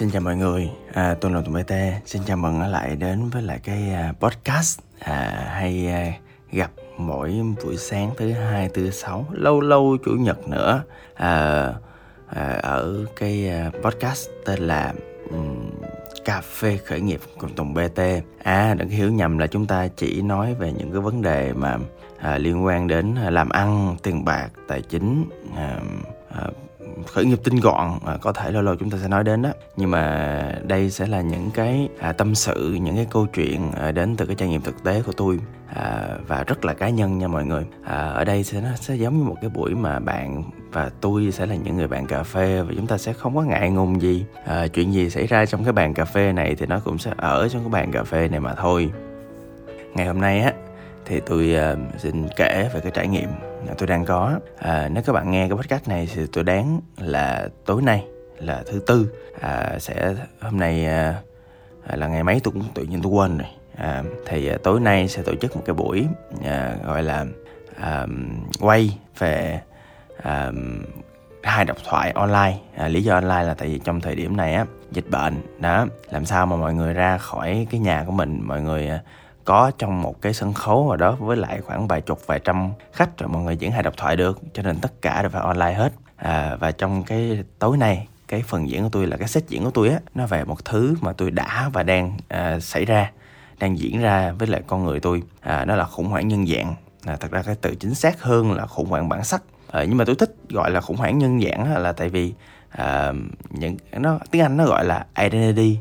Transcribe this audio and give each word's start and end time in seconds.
Xin 0.00 0.10
chào 0.10 0.22
mọi 0.22 0.36
người, 0.36 0.70
à, 0.92 1.14
tôi 1.20 1.32
là 1.32 1.40
Tùng 1.40 1.54
BT 1.54 1.72
Xin 2.06 2.22
chào 2.26 2.36
mừng 2.36 2.60
lại 2.60 2.96
đến 2.96 3.28
với 3.28 3.42
lại 3.42 3.60
cái 3.64 3.92
à, 3.92 4.12
podcast. 4.20 4.80
À, 4.98 5.46
hay 5.46 5.88
à, 5.88 6.12
gặp 6.52 6.70
mỗi 6.98 7.42
buổi 7.64 7.76
sáng 7.76 8.10
thứ 8.16 8.32
hai, 8.32 8.68
thứ 8.68 8.90
sáu, 8.90 9.26
lâu 9.32 9.60
lâu 9.60 9.96
chủ 10.04 10.10
nhật 10.10 10.48
nữa. 10.48 10.82
À, 11.14 11.64
à, 12.26 12.60
ở 12.62 13.06
cái 13.16 13.48
à, 13.48 13.70
podcast 13.82 14.28
tên 14.44 14.60
là 14.60 14.92
um, 15.30 15.70
Cà 16.24 16.40
phê 16.40 16.78
khởi 16.86 17.00
nghiệp 17.00 17.20
cùng 17.38 17.54
Tùng 17.54 17.74
BT 17.74 18.00
À 18.42 18.74
đừng 18.74 18.88
hiểu 18.88 19.12
nhầm 19.12 19.38
là 19.38 19.46
chúng 19.46 19.66
ta 19.66 19.88
chỉ 19.96 20.22
nói 20.22 20.54
về 20.54 20.72
những 20.72 20.92
cái 20.92 21.00
vấn 21.00 21.22
đề 21.22 21.52
mà 21.52 21.76
à, 22.18 22.38
liên 22.38 22.64
quan 22.64 22.86
đến 22.86 23.14
à, 23.14 23.30
làm 23.30 23.48
ăn, 23.48 23.96
tiền 24.02 24.24
bạc, 24.24 24.48
tài 24.68 24.82
chính 24.82 25.24
à, 25.56 25.80
à, 26.28 26.46
khởi 27.06 27.24
nghiệp 27.24 27.38
tinh 27.44 27.60
gọn 27.60 27.90
à, 28.06 28.16
có 28.20 28.32
thể 28.32 28.52
lâu 28.52 28.62
lâu 28.62 28.76
chúng 28.76 28.90
ta 28.90 28.98
sẽ 29.02 29.08
nói 29.08 29.24
đến 29.24 29.42
đó. 29.42 29.50
Nhưng 29.76 29.90
mà 29.90 30.54
đây 30.62 30.90
sẽ 30.90 31.06
là 31.06 31.20
những 31.20 31.50
cái 31.54 31.88
à, 31.98 32.12
tâm 32.12 32.34
sự 32.34 32.78
những 32.82 32.96
cái 32.96 33.06
câu 33.10 33.26
chuyện 33.26 33.72
à, 33.72 33.92
đến 33.92 34.16
từ 34.16 34.26
cái 34.26 34.36
trải 34.36 34.48
nghiệm 34.48 34.60
thực 34.60 34.84
tế 34.84 35.02
của 35.06 35.12
tôi 35.12 35.38
à, 35.74 36.08
và 36.26 36.44
rất 36.44 36.64
là 36.64 36.74
cá 36.74 36.88
nhân 36.88 37.18
nha 37.18 37.28
mọi 37.28 37.44
người. 37.44 37.64
À, 37.84 37.96
ở 37.96 38.24
đây 38.24 38.44
sẽ 38.44 38.60
nó 38.60 38.68
sẽ 38.80 38.94
giống 38.94 39.18
như 39.18 39.24
một 39.24 39.36
cái 39.40 39.50
buổi 39.50 39.74
mà 39.74 39.98
bạn 39.98 40.42
và 40.72 40.90
tôi 41.00 41.32
sẽ 41.32 41.46
là 41.46 41.54
những 41.54 41.76
người 41.76 41.88
bạn 41.88 42.06
cà 42.06 42.22
phê 42.22 42.62
và 42.62 42.72
chúng 42.76 42.86
ta 42.86 42.98
sẽ 42.98 43.12
không 43.12 43.36
có 43.36 43.42
ngại 43.42 43.70
ngùng 43.70 44.02
gì. 44.02 44.24
À, 44.44 44.66
chuyện 44.66 44.92
gì 44.92 45.10
xảy 45.10 45.26
ra 45.26 45.46
trong 45.46 45.64
cái 45.64 45.72
bàn 45.72 45.94
cà 45.94 46.04
phê 46.04 46.32
này 46.32 46.54
thì 46.54 46.66
nó 46.66 46.80
cũng 46.84 46.98
sẽ 46.98 47.10
ở 47.16 47.48
trong 47.48 47.62
cái 47.62 47.70
bàn 47.70 47.92
cà 47.92 48.04
phê 48.04 48.28
này 48.28 48.40
mà 48.40 48.54
thôi. 48.54 48.90
Ngày 49.94 50.06
hôm 50.06 50.20
nay 50.20 50.40
á 50.40 50.52
thì 51.04 51.20
tôi 51.20 51.56
uh, 51.72 52.00
xin 52.00 52.26
kể 52.36 52.70
về 52.74 52.80
cái 52.80 52.92
trải 52.94 53.08
nghiệm. 53.08 53.28
Dạ, 53.66 53.74
tôi 53.78 53.86
đang 53.86 54.04
có. 54.04 54.40
À, 54.58 54.88
nếu 54.92 55.02
các 55.06 55.12
bạn 55.12 55.30
nghe 55.30 55.48
cái 55.48 55.56
podcast 55.56 55.88
này 55.88 56.08
thì 56.14 56.22
tôi 56.32 56.44
đoán 56.44 56.80
là 56.96 57.48
tối 57.66 57.82
nay 57.82 58.04
là 58.38 58.62
thứ 58.66 58.80
tư. 58.86 59.12
À, 59.40 59.78
sẽ 59.78 60.14
hôm 60.40 60.58
nay 60.58 60.86
à, 60.86 61.14
à, 61.86 61.96
là 61.96 62.06
ngày 62.06 62.24
mấy 62.24 62.40
tôi 62.44 62.52
cũng 62.52 62.64
tự 62.74 62.82
nhiên 62.82 63.02
tôi 63.02 63.12
quên 63.12 63.38
rồi. 63.38 63.48
À, 63.76 64.02
thì 64.26 64.48
à, 64.48 64.56
tối 64.62 64.80
nay 64.80 65.08
sẽ 65.08 65.22
tổ 65.22 65.34
chức 65.34 65.56
một 65.56 65.62
cái 65.66 65.74
buổi 65.74 66.06
à, 66.44 66.76
gọi 66.86 67.02
là 67.02 67.26
à, 67.76 68.06
quay 68.60 68.98
về 69.18 69.60
à, 70.22 70.52
hai 71.42 71.64
độc 71.64 71.76
thoại 71.88 72.10
online. 72.10 72.58
À, 72.76 72.88
lý 72.88 73.02
do 73.02 73.14
online 73.14 73.42
là 73.42 73.54
tại 73.54 73.68
vì 73.68 73.78
trong 73.78 74.00
thời 74.00 74.14
điểm 74.14 74.36
này 74.36 74.54
á 74.54 74.64
dịch 74.90 75.10
bệnh 75.10 75.34
đó 75.58 75.86
làm 76.10 76.24
sao 76.24 76.46
mà 76.46 76.56
mọi 76.56 76.74
người 76.74 76.94
ra 76.94 77.18
khỏi 77.18 77.66
cái 77.70 77.80
nhà 77.80 78.04
của 78.06 78.12
mình 78.12 78.40
mọi 78.42 78.62
người 78.62 78.88
à, 78.88 79.02
có 79.44 79.70
trong 79.78 80.02
một 80.02 80.22
cái 80.22 80.34
sân 80.34 80.52
khấu 80.52 80.88
nào 80.88 80.96
đó 80.96 81.16
với 81.20 81.36
lại 81.36 81.60
khoảng 81.60 81.88
vài 81.88 82.00
chục 82.00 82.26
vài 82.26 82.40
trăm 82.44 82.72
khách 82.92 83.18
rồi 83.18 83.28
mọi 83.28 83.42
người 83.42 83.56
diễn 83.56 83.72
hài 83.72 83.82
độc 83.82 83.94
thoại 83.96 84.16
được 84.16 84.40
cho 84.54 84.62
nên 84.62 84.78
tất 84.80 85.02
cả 85.02 85.22
đều 85.22 85.30
phải 85.30 85.42
online 85.42 85.72
hết. 85.72 85.92
À, 86.16 86.56
và 86.60 86.72
trong 86.72 87.02
cái 87.02 87.44
tối 87.58 87.76
nay 87.76 88.06
cái 88.28 88.42
phần 88.46 88.68
diễn 88.68 88.82
của 88.82 88.88
tôi 88.92 89.06
là 89.06 89.16
cái 89.16 89.28
set 89.28 89.48
diễn 89.48 89.64
của 89.64 89.70
tôi 89.70 89.88
á 89.88 90.00
nó 90.14 90.26
về 90.26 90.44
một 90.44 90.64
thứ 90.64 90.94
mà 91.00 91.12
tôi 91.12 91.30
đã 91.30 91.70
và 91.72 91.82
đang 91.82 92.16
à, 92.28 92.60
xảy 92.60 92.84
ra 92.84 93.10
đang 93.58 93.78
diễn 93.78 94.00
ra 94.00 94.32
với 94.32 94.48
lại 94.48 94.62
con 94.66 94.84
người 94.84 95.00
tôi. 95.00 95.22
À, 95.40 95.64
nó 95.64 95.76
là 95.76 95.84
khủng 95.84 96.06
hoảng 96.06 96.28
nhân 96.28 96.46
dạng. 96.46 96.74
À, 97.04 97.16
thật 97.20 97.30
ra 97.30 97.42
cái 97.42 97.54
từ 97.60 97.74
chính 97.74 97.94
xác 97.94 98.22
hơn 98.22 98.52
là 98.52 98.66
khủng 98.66 98.88
hoảng 98.88 99.08
bản 99.08 99.24
sắc. 99.24 99.42
À, 99.70 99.84
nhưng 99.84 99.96
mà 99.96 100.04
tôi 100.04 100.14
thích 100.14 100.34
gọi 100.48 100.70
là 100.70 100.80
khủng 100.80 100.96
hoảng 100.96 101.18
nhân 101.18 101.40
dạng 101.40 101.82
là 101.82 101.92
tại 101.92 102.08
vì 102.08 102.34
à, 102.70 103.12
những 103.50 103.76
nó 103.92 104.18
tiếng 104.30 104.42
anh 104.42 104.56
nó 104.56 104.66
gọi 104.66 104.84
là 104.84 105.06
identity 105.18 105.78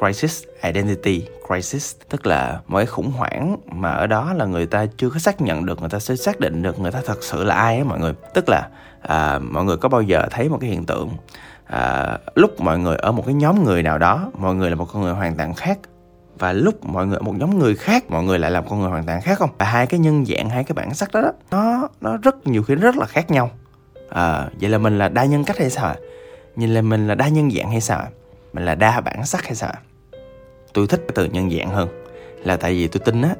crisis 0.00 0.44
identity 0.62 1.26
crisis 1.46 1.96
tức 2.08 2.26
là 2.26 2.60
một 2.66 2.76
cái 2.76 2.86
khủng 2.86 3.10
hoảng 3.10 3.56
mà 3.72 3.90
ở 3.90 4.06
đó 4.06 4.32
là 4.32 4.44
người 4.44 4.66
ta 4.66 4.86
chưa 4.96 5.10
có 5.10 5.18
xác 5.18 5.40
nhận 5.40 5.66
được 5.66 5.80
người 5.80 5.88
ta 5.88 5.98
sẽ 5.98 6.16
xác 6.16 6.40
định 6.40 6.62
được 6.62 6.80
người 6.80 6.90
ta 6.90 7.00
thật 7.06 7.22
sự 7.22 7.44
là 7.44 7.54
ai 7.54 7.78
á 7.78 7.84
mọi 7.84 7.98
người. 7.98 8.12
Tức 8.34 8.48
là 8.48 8.68
à, 9.02 9.38
mọi 9.38 9.64
người 9.64 9.76
có 9.76 9.88
bao 9.88 10.02
giờ 10.02 10.26
thấy 10.30 10.48
một 10.48 10.58
cái 10.60 10.70
hiện 10.70 10.86
tượng 10.86 11.10
à, 11.66 12.18
lúc 12.34 12.60
mọi 12.60 12.78
người 12.78 12.96
ở 12.96 13.12
một 13.12 13.22
cái 13.26 13.34
nhóm 13.34 13.64
người 13.64 13.82
nào 13.82 13.98
đó 13.98 14.30
mọi 14.38 14.54
người 14.54 14.70
là 14.70 14.76
một 14.76 14.88
con 14.92 15.02
người 15.02 15.12
hoàn 15.12 15.36
toàn 15.36 15.54
khác 15.54 15.78
và 16.38 16.52
lúc 16.52 16.84
mọi 16.84 17.06
người 17.06 17.16
ở 17.16 17.22
một 17.22 17.34
nhóm 17.38 17.58
người 17.58 17.74
khác 17.74 18.04
mọi 18.10 18.24
người 18.24 18.38
lại 18.38 18.50
làm 18.50 18.68
con 18.68 18.80
người 18.80 18.90
hoàn 18.90 19.04
toàn 19.04 19.20
khác 19.20 19.38
không? 19.38 19.50
Và 19.58 19.66
hai 19.66 19.86
cái 19.86 20.00
nhân 20.00 20.24
dạng 20.24 20.50
hai 20.50 20.64
cái 20.64 20.74
bản 20.74 20.94
sắc 20.94 21.12
đó, 21.12 21.20
đó 21.20 21.32
nó 21.50 21.88
nó 22.00 22.16
rất 22.16 22.46
nhiều 22.46 22.62
khi 22.62 22.74
rất 22.74 22.96
là 22.96 23.06
khác 23.06 23.30
nhau. 23.30 23.50
À, 24.08 24.48
vậy 24.60 24.70
là 24.70 24.78
mình 24.78 24.98
là 24.98 25.08
đa 25.08 25.24
nhân 25.24 25.44
cách 25.44 25.58
hay 25.58 25.70
sao 25.70 25.94
nhìn 26.56 26.74
là 26.74 26.82
mình 26.82 27.08
là 27.08 27.14
đa 27.14 27.28
nhân 27.28 27.50
dạng 27.50 27.70
hay 27.70 27.80
sao 27.80 28.06
mình 28.52 28.64
là 28.64 28.74
đa 28.74 29.00
bản 29.00 29.26
sắc 29.26 29.44
hay 29.44 29.54
sao 29.54 29.72
tôi 30.72 30.86
thích 30.86 31.00
cái 31.08 31.12
từ 31.14 31.24
nhân 31.24 31.50
dạng 31.50 31.70
hơn. 31.70 31.88
Là 32.44 32.56
tại 32.56 32.72
vì 32.72 32.88
tôi 32.88 33.00
tin 33.04 33.22
á 33.22 33.34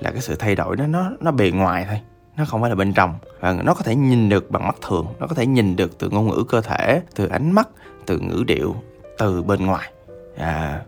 là 0.00 0.10
cái 0.10 0.20
sự 0.20 0.36
thay 0.36 0.54
đổi 0.54 0.76
đó 0.76 0.86
nó 0.86 1.10
nó 1.20 1.30
bề 1.30 1.50
ngoài 1.50 1.86
thôi. 1.88 2.00
Nó 2.36 2.44
không 2.44 2.60
phải 2.60 2.70
là 2.70 2.76
bên 2.76 2.92
trong. 2.92 3.14
Và 3.40 3.52
nó 3.64 3.74
có 3.74 3.82
thể 3.82 3.94
nhìn 3.94 4.28
được 4.28 4.50
bằng 4.50 4.66
mắt 4.66 4.76
thường. 4.88 5.06
Nó 5.18 5.26
có 5.26 5.34
thể 5.34 5.46
nhìn 5.46 5.76
được 5.76 5.98
từ 5.98 6.08
ngôn 6.10 6.28
ngữ 6.28 6.44
cơ 6.48 6.60
thể 6.60 7.02
từ 7.14 7.26
ánh 7.26 7.52
mắt 7.52 7.68
từ 8.06 8.18
ngữ 8.18 8.44
điệu 8.46 8.76
từ 9.18 9.42
bên 9.42 9.66
ngoài. 9.66 9.92
À, 10.36 10.80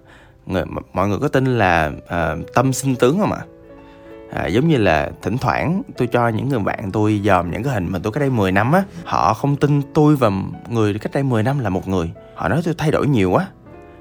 người, 0.46 0.64
mọi 0.92 1.08
người 1.08 1.18
có 1.18 1.28
tin 1.28 1.58
là 1.58 1.90
à, 2.08 2.36
tâm 2.54 2.72
sinh 2.72 2.96
tướng 2.96 3.18
không 3.18 3.32
ạ? 3.32 3.40
À, 4.32 4.46
giống 4.46 4.68
như 4.68 4.76
là 4.76 5.10
thỉnh 5.22 5.38
thoảng 5.38 5.82
tôi 5.96 6.08
cho 6.12 6.28
những 6.28 6.48
người 6.48 6.58
bạn 6.58 6.90
tôi 6.92 7.20
dòm 7.24 7.50
những 7.50 7.62
cái 7.62 7.74
hình 7.74 7.88
mà 7.90 7.98
tôi 8.02 8.12
cách 8.12 8.20
đây 8.20 8.30
10 8.30 8.52
năm 8.52 8.72
á 8.72 8.84
họ 9.04 9.34
không 9.34 9.56
tin 9.56 9.82
tôi 9.94 10.16
và 10.16 10.30
người 10.68 10.98
cách 10.98 11.12
đây 11.14 11.22
10 11.22 11.42
năm 11.42 11.58
là 11.58 11.68
một 11.68 11.88
người. 11.88 12.10
Họ 12.34 12.48
nói 12.48 12.60
tôi 12.64 12.74
thay 12.78 12.90
đổi 12.90 13.06
nhiều 13.06 13.30
quá. 13.30 13.48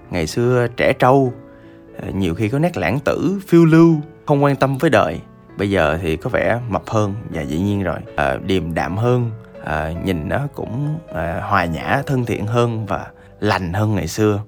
Ngày 0.10 0.28
xưa 0.28 0.68
trẻ 0.78 0.94
trâu 0.94 1.34
nhiều 2.14 2.36
khi 2.36 2.50
có 2.50 2.60
nét 2.60 2.78
lãng 2.78 3.00
tử 3.00 3.40
phiêu 3.48 3.66
lưu 3.66 3.96
không 4.26 4.44
quan 4.44 4.56
tâm 4.56 4.78
với 4.78 4.90
đời. 4.90 5.20
Bây 5.58 5.70
giờ 5.70 5.98
thì 6.02 6.16
có 6.18 6.30
vẻ 6.30 6.60
mập 6.70 6.84
hơn 6.88 7.14
và 7.30 7.42
dĩ 7.42 7.60
nhiên 7.60 7.84
rồi. 7.84 8.00
À, 8.16 8.38
điềm 8.46 8.74
đạm 8.74 8.98
hơn 8.98 9.32
à, 9.64 9.94
nhìn 10.04 10.30
nó 10.30 10.48
cũng 10.56 11.00
à, 11.14 11.42
hòa 11.50 11.66
nhã 11.66 12.02
thân 12.06 12.26
thiện 12.26 12.48
hơn 12.48 12.86
và 12.86 13.08
lành 13.40 13.74
hơn 13.74 13.96
ngày 13.96 14.08
xưa. 14.08 14.42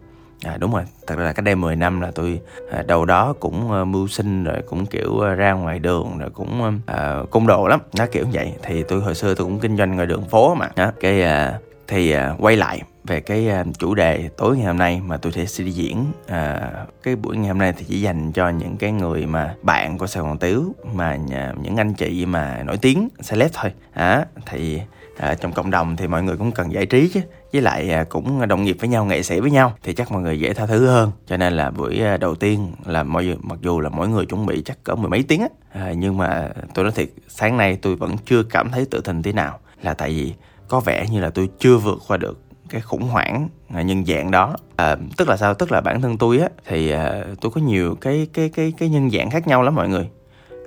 À, 0.44 0.58
đúng 0.58 0.74
rồi, 0.74 0.84
thật 1.08 1.16
ra 1.18 1.24
là 1.24 1.34
cách 1.34 1.46
đây 1.46 1.56
10 1.56 1.76
năm 1.76 2.02
là 2.02 2.12
tôi 2.16 2.40
à, 2.72 2.84
đầu 2.88 3.06
đó 3.06 3.34
cũng 3.40 3.72
à, 3.72 3.84
mưu 3.84 4.08
sinh 4.08 4.44
rồi 4.44 4.62
cũng 4.70 4.86
kiểu 4.86 5.20
à, 5.20 5.34
ra 5.34 5.54
ngoài 5.54 5.80
đường 5.80 6.18
rồi 6.20 6.30
cũng 6.30 6.82
à, 6.86 7.20
cung 7.32 7.48
đồ 7.48 7.68
lắm, 7.68 7.80
nó 7.98 8.06
kiểu 8.12 8.26
vậy. 8.34 8.54
Thì 8.64 8.84
tôi 8.84 9.02
hồi 9.02 9.16
xưa 9.16 9.36
tôi 9.36 9.48
cũng 9.48 9.60
kinh 9.60 9.78
doanh 9.78 9.96
ngoài 9.96 10.08
đường 10.08 10.30
phố 10.30 10.56
mà. 10.56 10.70
à, 10.76 10.92
cái 11.00 11.24
à, 11.24 11.60
thì 11.88 12.12
à, 12.12 12.36
quay 12.40 12.58
lại 12.58 12.82
về 13.04 13.22
cái 13.22 13.50
à, 13.50 13.66
chủ 13.78 13.96
đề 13.96 14.30
tối 14.38 14.58
ngày 14.58 14.66
hôm 14.66 14.78
nay 14.78 15.02
mà 15.06 15.18
tôi 15.18 15.32
sẽ 15.48 15.64
đi 15.64 15.72
diễn. 15.72 16.06
À, 16.28 16.72
cái 17.04 17.16
buổi 17.16 17.38
ngày 17.38 17.48
hôm 17.48 17.58
nay 17.58 17.74
thì 17.78 17.86
chỉ 17.88 18.02
dành 18.02 18.32
cho 18.32 18.50
những 18.50 18.78
cái 18.78 18.92
người 18.92 19.26
mà 19.26 19.56
bạn 19.62 19.98
của 19.98 20.08
Sài 20.08 20.24
Gòn 20.24 20.38
Tiếu 20.38 20.76
mà 20.94 21.16
nhà, 21.16 21.54
những 21.62 21.78
anh 21.78 21.94
chị 21.94 22.26
mà 22.26 22.64
nổi 22.66 22.78
tiếng 22.78 23.10
celeb 23.30 23.52
thôi. 23.54 23.72
À, 23.94 24.26
thì 24.46 24.82
à, 25.18 25.36
trong 25.36 25.54
cộng 25.54 25.72
đồng 25.72 25.96
thì 25.96 26.08
mọi 26.08 26.24
người 26.24 26.38
cũng 26.38 26.52
cần 26.52 26.74
giải 26.74 26.86
trí 26.86 27.10
chứ. 27.14 27.22
Với 27.54 27.62
lại 27.62 27.92
à, 27.92 28.04
cũng 28.04 28.48
đồng 28.48 28.64
nghiệp 28.64 28.78
với 28.80 28.90
nhau 28.90 29.06
nghệ 29.06 29.24
sĩ 29.24 29.40
với 29.40 29.52
nhau 29.52 29.74
thì 29.84 29.94
chắc 29.94 30.12
mọi 30.12 30.22
người 30.22 30.40
dễ 30.40 30.54
tha 30.54 30.66
thứ 30.66 30.88
hơn. 30.88 31.12
Cho 31.28 31.38
nên 31.38 31.54
là 31.54 31.72
buổi 31.72 32.00
à, 32.00 32.18
đầu 32.18 32.36
tiên 32.36 32.72
là 32.86 33.04
mọi 33.04 33.38
mặc 33.42 33.60
dù 33.62 33.80
là 33.80 33.90
mỗi 33.90 34.08
người 34.08 34.26
chuẩn 34.26 34.46
bị 34.46 34.62
chắc 34.66 34.84
cỡ 34.84 34.96
mười 34.96 35.10
mấy 35.10 35.24
tiếng 35.24 35.42
á 35.42 35.48
à, 35.72 35.94
nhưng 35.98 36.18
mà 36.18 36.50
tôi 36.74 36.86
nói 36.86 36.92
thiệt 36.96 37.10
sáng 37.28 37.58
nay 37.58 37.78
tôi 37.82 37.96
vẫn 37.96 38.16
chưa 38.26 38.44
cảm 38.44 38.72
thấy 38.72 38.86
tự 38.92 39.02
tin 39.02 39.24
thế 39.24 39.34
nào. 39.34 39.60
Là 39.82 39.94
tại 39.94 40.10
vì 40.10 40.34
có 40.68 40.80
vẻ 40.80 41.06
như 41.12 41.20
là 41.20 41.30
tôi 41.30 41.50
chưa 41.60 41.78
vượt 41.78 42.00
qua 42.08 42.18
được 42.18 42.40
cái 42.74 42.82
khủng 42.82 43.04
hoảng 43.04 43.50
à, 43.74 43.82
nhân 43.82 44.06
dạng 44.06 44.32
đó. 44.32 44.56
À, 44.76 44.98
tức 45.18 45.30
là 45.30 45.38
sao? 45.38 45.54
Tức 45.54 45.72
là 45.72 45.82
bản 45.82 46.02
thân 46.02 46.18
tôi 46.18 46.40
á 46.40 46.50
thì 46.66 46.92
à, 46.92 47.24
tôi 47.42 47.52
có 47.52 47.62
nhiều 47.62 47.96
cái 48.02 48.28
cái 48.34 48.50
cái 48.50 48.74
cái 48.78 48.90
nhân 48.90 49.10
dạng 49.10 49.30
khác 49.30 49.48
nhau 49.48 49.64
lắm 49.64 49.76
mọi 49.76 49.90
người. 49.90 50.10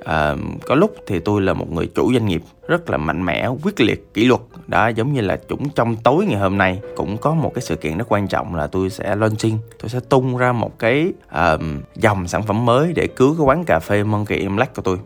À, 0.05 0.35
có 0.67 0.75
lúc 0.75 0.95
thì 1.07 1.21
tôi 1.21 1.43
là 1.43 1.53
một 1.53 1.73
người 1.73 1.87
chủ 1.95 2.13
doanh 2.13 2.27
nghiệp 2.27 2.43
rất 2.69 2.91
là 2.91 2.97
mạnh 2.97 3.25
mẽ 3.25 3.49
quyết 3.63 3.81
liệt 3.81 4.15
kỷ 4.15 4.25
luật. 4.25 4.41
Đó 4.67 4.89
giống 4.89 5.13
như 5.13 5.21
là 5.21 5.39
chúng 5.49 5.69
trong 5.69 5.97
tối 5.97 6.25
ngày 6.27 6.41
hôm 6.41 6.59
nay 6.59 6.81
cũng 6.97 7.17
có 7.17 7.35
một 7.35 7.53
cái 7.55 7.63
sự 7.63 7.77
kiện 7.77 7.99
rất 7.99 8.05
quan 8.09 8.29
trọng 8.29 8.55
là 8.55 8.67
tôi 8.67 8.91
sẽ 8.91 9.17
launching 9.17 9.59
tôi 9.83 9.89
sẽ 9.89 10.01
tung 10.09 10.37
ra 10.37 10.53
một 10.53 10.79
cái 10.79 11.13
uh, 11.27 11.61
dòng 11.97 12.29
sản 12.29 12.43
phẩm 12.43 12.65
mới 12.65 12.93
để 12.93 13.07
cứu 13.07 13.35
cái 13.39 13.45
quán 13.45 13.65
cà 13.65 13.79
phê 13.79 14.05
Monkey 14.05 14.49
Black 14.49 14.75
của 14.77 14.83
tôi. 14.83 14.99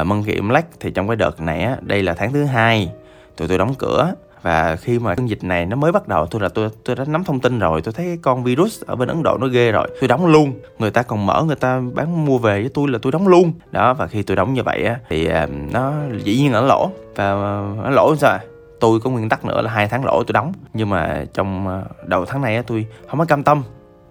Uh, 0.00 0.06
Monkey 0.06 0.40
Black 0.40 0.80
thì 0.80 0.90
trong 0.90 1.08
cái 1.08 1.16
đợt 1.16 1.40
này 1.40 1.62
á 1.62 1.76
đây 1.80 2.02
là 2.02 2.14
tháng 2.14 2.32
thứ 2.32 2.44
hai 2.44 2.90
tụi 3.36 3.48
tôi 3.48 3.58
đóng 3.58 3.74
cửa 3.78 4.14
và 4.42 4.76
khi 4.76 4.98
mà 4.98 5.14
cơn 5.14 5.28
dịch 5.28 5.44
này 5.44 5.66
nó 5.66 5.76
mới 5.76 5.92
bắt 5.92 6.08
đầu, 6.08 6.26
tôi 6.26 6.42
là 6.42 6.48
tôi 6.48 6.68
tôi 6.84 6.96
đã 6.96 7.04
nắm 7.04 7.24
thông 7.24 7.40
tin 7.40 7.58
rồi, 7.58 7.82
tôi 7.82 7.92
thấy 7.92 8.06
cái 8.06 8.18
con 8.22 8.44
virus 8.44 8.82
ở 8.86 8.96
bên 8.96 9.08
ấn 9.08 9.22
độ 9.22 9.38
nó 9.40 9.46
ghê 9.46 9.72
rồi. 9.72 9.88
Tôi 10.00 10.08
đóng 10.08 10.26
luôn. 10.26 10.52
Người 10.78 10.90
ta 10.90 11.02
còn 11.02 11.26
mở, 11.26 11.42
người 11.46 11.56
ta 11.56 11.80
bán 11.94 12.24
mua 12.24 12.38
về 12.38 12.60
với 12.60 12.70
tôi 12.74 12.88
là 12.88 12.98
tôi 13.02 13.12
đóng 13.12 13.28
luôn. 13.28 13.52
Đó, 13.70 13.94
và 13.94 14.06
khi 14.06 14.22
tôi 14.22 14.36
đóng 14.36 14.54
như 14.54 14.62
vậy 14.62 14.84
á, 14.84 14.96
thì 15.08 15.26
à, 15.26 15.48
nó 15.72 15.92
dĩ 16.24 16.38
nhiên 16.38 16.52
là 16.52 16.60
nó 16.60 16.66
lỗ. 16.66 16.90
Và 17.16 17.24
à, 17.24 17.74
nó 17.82 17.90
lỗ 17.90 18.16
sao? 18.16 18.38
Tôi 18.80 19.00
có 19.00 19.10
nguyên 19.10 19.28
tắc 19.28 19.44
nữa 19.44 19.62
là 19.62 19.70
hai 19.70 19.88
tháng 19.88 20.04
lỗ 20.04 20.22
tôi 20.26 20.32
đóng. 20.32 20.52
Nhưng 20.74 20.90
mà 20.90 21.24
trong 21.34 21.68
à, 21.68 21.82
đầu 22.06 22.24
tháng 22.24 22.42
này 22.42 22.56
á, 22.56 22.62
tôi 22.66 22.86
không 23.08 23.18
có 23.18 23.24
cam 23.24 23.42
tâm. 23.42 23.62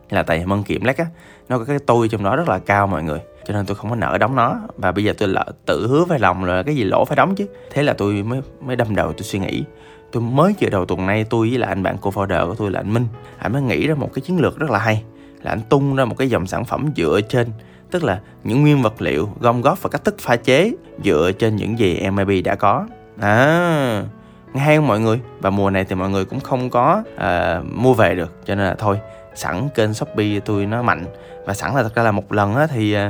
Là 0.09 0.23
tại 0.23 0.45
mân 0.45 0.63
kiểm 0.63 0.83
lách 0.83 0.97
á, 0.97 1.05
nó 1.49 1.57
có 1.57 1.63
cái 1.65 1.79
tôi 1.85 2.09
trong 2.09 2.23
đó 2.23 2.35
rất 2.35 2.49
là 2.49 2.59
cao 2.59 2.87
mọi 2.87 3.03
người. 3.03 3.19
Cho 3.45 3.53
nên 3.53 3.65
tôi 3.65 3.75
không 3.75 3.89
có 3.89 3.95
nợ 3.95 4.17
đóng 4.17 4.35
nó. 4.35 4.55
Và 4.77 4.91
bây 4.91 5.03
giờ 5.03 5.13
tôi 5.17 5.29
lỡ 5.29 5.45
tự 5.65 5.87
hứa 5.87 6.05
với 6.05 6.19
lòng 6.19 6.43
là 6.43 6.63
cái 6.63 6.75
gì 6.75 6.83
lỗ 6.83 7.05
phải 7.05 7.15
đóng 7.15 7.35
chứ. 7.35 7.45
Thế 7.71 7.83
là 7.83 7.93
tôi 7.93 8.13
mới 8.13 8.41
mới 8.61 8.75
đâm 8.75 8.95
đầu 8.95 9.13
tôi 9.13 9.23
suy 9.23 9.39
nghĩ 9.39 9.63
tôi 10.11 10.23
mới 10.23 10.55
vừa 10.61 10.69
đầu 10.69 10.85
tuần 10.85 11.05
nay 11.05 11.25
tôi 11.29 11.49
với 11.49 11.57
là 11.57 11.67
anh 11.67 11.83
bạn 11.83 11.97
co-founder 12.01 12.47
của 12.47 12.55
tôi 12.55 12.71
là 12.71 12.79
anh 12.79 12.93
Minh. 12.93 13.07
Anh 13.37 13.53
mới 13.53 13.61
nghĩ 13.61 13.87
ra 13.87 13.95
một 13.95 14.09
cái 14.13 14.21
chiến 14.21 14.39
lược 14.39 14.59
rất 14.59 14.69
là 14.69 14.79
hay 14.79 15.03
là 15.43 15.51
anh 15.51 15.61
tung 15.69 15.95
ra 15.95 16.05
một 16.05 16.15
cái 16.17 16.29
dòng 16.29 16.47
sản 16.47 16.65
phẩm 16.65 16.89
dựa 16.95 17.19
trên 17.29 17.47
tức 17.91 18.03
là 18.03 18.19
những 18.43 18.61
nguyên 18.61 18.81
vật 18.81 19.01
liệu 19.01 19.29
gom 19.39 19.61
góp 19.61 19.81
và 19.81 19.89
cách 19.89 20.05
thức 20.05 20.15
pha 20.19 20.35
chế 20.35 20.71
dựa 21.03 21.31
trên 21.39 21.55
những 21.55 21.79
gì 21.79 22.09
MIB 22.09 22.45
đã 22.45 22.55
có. 22.55 22.87
À 23.19 24.03
nghe 24.53 24.61
hay 24.61 24.75
không 24.75 24.87
mọi 24.87 24.99
người? 24.99 25.19
Và 25.39 25.49
mùa 25.49 25.69
này 25.69 25.85
thì 25.85 25.95
mọi 25.95 26.09
người 26.09 26.25
cũng 26.25 26.39
không 26.39 26.69
có 26.69 27.03
uh, 27.15 27.65
mua 27.65 27.93
về 27.93 28.15
được 28.15 28.45
cho 28.45 28.55
nên 28.55 28.65
là 28.65 28.75
thôi 28.75 28.99
sẵn 29.35 29.69
kênh 29.75 29.93
shopee 29.93 30.39
tôi 30.45 30.65
nó 30.65 30.81
mạnh. 30.81 31.05
Và 31.45 31.53
sẵn 31.53 31.75
là 31.75 31.83
thật 31.83 31.95
ra 31.95 32.03
là 32.03 32.11
một 32.11 32.33
lần 32.33 32.55
á 32.55 32.67
thì 32.67 32.95
uh, 32.95 33.01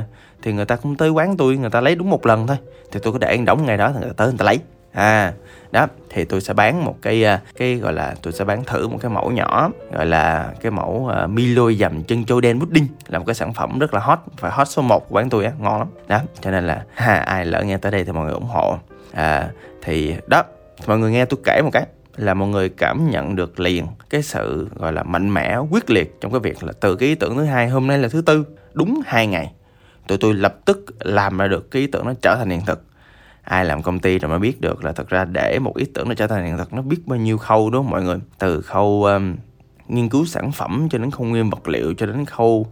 thì 0.42 0.52
người 0.52 0.64
ta 0.64 0.76
cũng 0.76 0.96
tới 0.96 1.10
quán 1.10 1.36
tôi 1.36 1.56
người 1.56 1.70
ta 1.70 1.80
lấy 1.80 1.94
đúng 1.94 2.10
một 2.10 2.26
lần 2.26 2.46
thôi. 2.46 2.56
Thì 2.92 3.00
tôi 3.02 3.12
có 3.12 3.18
để 3.18 3.28
ăn 3.28 3.44
đóng 3.44 3.66
ngày 3.66 3.76
đó 3.76 3.92
thì 3.92 4.00
người 4.00 4.08
ta 4.08 4.14
tới 4.16 4.28
người 4.28 4.38
ta 4.38 4.44
lấy 4.44 4.58
à 4.92 5.32
đó 5.72 5.86
thì 6.10 6.24
tôi 6.24 6.40
sẽ 6.40 6.54
bán 6.54 6.84
một 6.84 6.96
cái 7.02 7.24
à, 7.24 7.40
cái 7.56 7.74
gọi 7.76 7.92
là 7.92 8.14
tôi 8.22 8.32
sẽ 8.32 8.44
bán 8.44 8.64
thử 8.64 8.88
một 8.88 8.98
cái 9.00 9.10
mẫu 9.10 9.30
nhỏ 9.30 9.70
gọi 9.92 10.06
là 10.06 10.52
cái 10.60 10.72
mẫu 10.72 11.10
uh, 11.24 11.30
Milo 11.30 11.72
dầm 11.72 12.02
chân 12.02 12.24
châu 12.24 12.40
đen 12.40 12.60
pudding 12.60 12.86
là 13.08 13.18
một 13.18 13.24
cái 13.26 13.34
sản 13.34 13.52
phẩm 13.52 13.78
rất 13.78 13.94
là 13.94 14.00
hot 14.00 14.18
và 14.38 14.50
hot 14.50 14.68
số 14.68 14.82
1 14.82 15.08
của 15.08 15.14
quán 15.14 15.30
tôi 15.30 15.44
á 15.44 15.52
ngon 15.58 15.78
lắm. 15.78 15.88
Đó 16.08 16.20
cho 16.40 16.50
nên 16.50 16.66
là 16.66 16.84
ha 16.94 17.14
ai 17.14 17.44
lỡ 17.44 17.62
nghe 17.62 17.76
tới 17.76 17.92
đây 17.92 18.04
thì 18.04 18.12
mọi 18.12 18.24
người 18.24 18.34
ủng 18.34 18.48
hộ. 18.48 18.78
À 19.12 19.48
thì 19.82 20.14
đó 20.26 20.44
mọi 20.86 20.98
người 20.98 21.10
nghe 21.10 21.24
tôi 21.24 21.40
kể 21.44 21.62
một 21.62 21.70
cái 21.72 21.86
là 22.16 22.34
mọi 22.34 22.48
người 22.48 22.68
cảm 22.68 23.10
nhận 23.10 23.36
được 23.36 23.60
liền 23.60 23.86
cái 24.10 24.22
sự 24.22 24.68
gọi 24.74 24.92
là 24.92 25.02
mạnh 25.02 25.34
mẽ 25.34 25.56
quyết 25.70 25.90
liệt 25.90 26.20
trong 26.20 26.32
cái 26.32 26.40
việc 26.40 26.64
là 26.64 26.72
từ 26.80 26.96
cái 26.96 27.08
ý 27.08 27.14
tưởng 27.14 27.36
thứ 27.36 27.44
hai 27.44 27.68
hôm 27.68 27.86
nay 27.86 27.98
là 27.98 28.08
thứ 28.08 28.22
tư 28.22 28.44
đúng 28.72 29.00
hai 29.06 29.26
ngày 29.26 29.52
tụi 30.08 30.18
tôi 30.18 30.34
lập 30.34 30.54
tức 30.64 30.84
làm 31.00 31.38
ra 31.38 31.48
được 31.48 31.70
cái 31.70 31.82
ý 31.82 31.88
tưởng 31.88 32.06
nó 32.06 32.12
trở 32.22 32.36
thành 32.36 32.50
hiện 32.50 32.60
thực 32.66 32.82
ai 33.42 33.64
làm 33.64 33.82
công 33.82 33.98
ty 33.98 34.18
rồi 34.18 34.28
mới 34.28 34.38
biết 34.38 34.60
được 34.60 34.84
là 34.84 34.92
thật 34.92 35.08
ra 35.08 35.24
để 35.24 35.58
một 35.58 35.76
ý 35.76 35.84
tưởng 35.94 36.08
nó 36.08 36.14
trở 36.14 36.26
thành 36.26 36.44
hiện 36.44 36.58
thực 36.58 36.72
nó 36.72 36.82
biết 36.82 36.98
bao 37.06 37.18
nhiêu 37.18 37.38
khâu 37.38 37.70
đúng 37.70 37.82
không 37.82 37.90
mọi 37.90 38.02
người? 38.02 38.18
Từ 38.38 38.60
khâu 38.62 39.04
um, 39.04 39.36
nghiên 39.88 40.08
cứu 40.08 40.26
sản 40.26 40.52
phẩm 40.52 40.88
cho 40.90 40.98
đến 40.98 41.10
khâu 41.10 41.26
nguyên 41.26 41.50
vật 41.50 41.68
liệu 41.68 41.94
cho 41.94 42.06
đến 42.06 42.24
khâu 42.24 42.66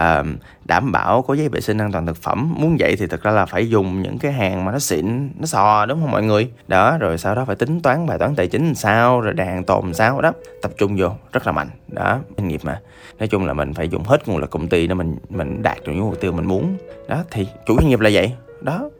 uh, 0.00 0.26
đảm 0.64 0.92
bảo 0.92 1.22
có 1.22 1.34
giấy 1.34 1.48
vệ 1.48 1.60
sinh 1.60 1.78
an 1.78 1.92
toàn 1.92 2.06
thực 2.06 2.16
phẩm. 2.16 2.54
Muốn 2.56 2.76
vậy 2.78 2.96
thì 2.96 3.06
thật 3.06 3.22
ra 3.22 3.30
là 3.30 3.46
phải 3.46 3.68
dùng 3.68 4.02
những 4.02 4.18
cái 4.18 4.32
hàng 4.32 4.64
mà 4.64 4.72
nó 4.72 4.78
xịn 4.78 5.30
nó 5.38 5.46
sò 5.46 5.86
đúng 5.86 6.00
không 6.00 6.10
mọi 6.10 6.22
người? 6.22 6.50
Đó 6.68 6.98
rồi 7.00 7.18
sau 7.18 7.34
đó 7.34 7.44
phải 7.44 7.56
tính 7.56 7.80
toán 7.80 8.06
bài 8.06 8.18
toán 8.18 8.34
tài 8.34 8.46
chính 8.46 8.66
làm 8.66 8.74
sao 8.74 9.20
rồi 9.20 9.34
đàn 9.34 9.64
tồn 9.64 9.84
làm 9.84 9.94
sao 9.94 10.20
đó. 10.20 10.32
Tập 10.62 10.72
trung 10.78 10.96
vô 10.98 11.08
rất 11.32 11.46
là 11.46 11.52
mạnh. 11.52 11.68
Đó 11.88 12.18
doanh 12.36 12.48
nghiệp 12.48 12.60
mà. 12.64 12.80
Nói 13.18 13.28
chung 13.28 13.46
là 13.46 13.52
mình 13.52 13.74
phải 13.74 13.88
dùng 13.88 14.02
hết 14.04 14.28
nguồn 14.28 14.38
lực 14.38 14.50
công 14.50 14.68
ty 14.68 14.86
để 14.86 14.94
mình 14.94 15.16
mình 15.28 15.62
đạt 15.62 15.78
được 15.84 15.92
những 15.92 16.04
mục 16.04 16.20
tiêu 16.20 16.32
mình 16.32 16.46
muốn. 16.46 16.76
Đó 17.08 17.24
thì 17.30 17.48
chủ 17.66 17.76
doanh 17.80 17.88
nghiệp 17.88 18.00
là 18.00 18.10
vậy. 18.12 18.32
Đó 18.62 18.90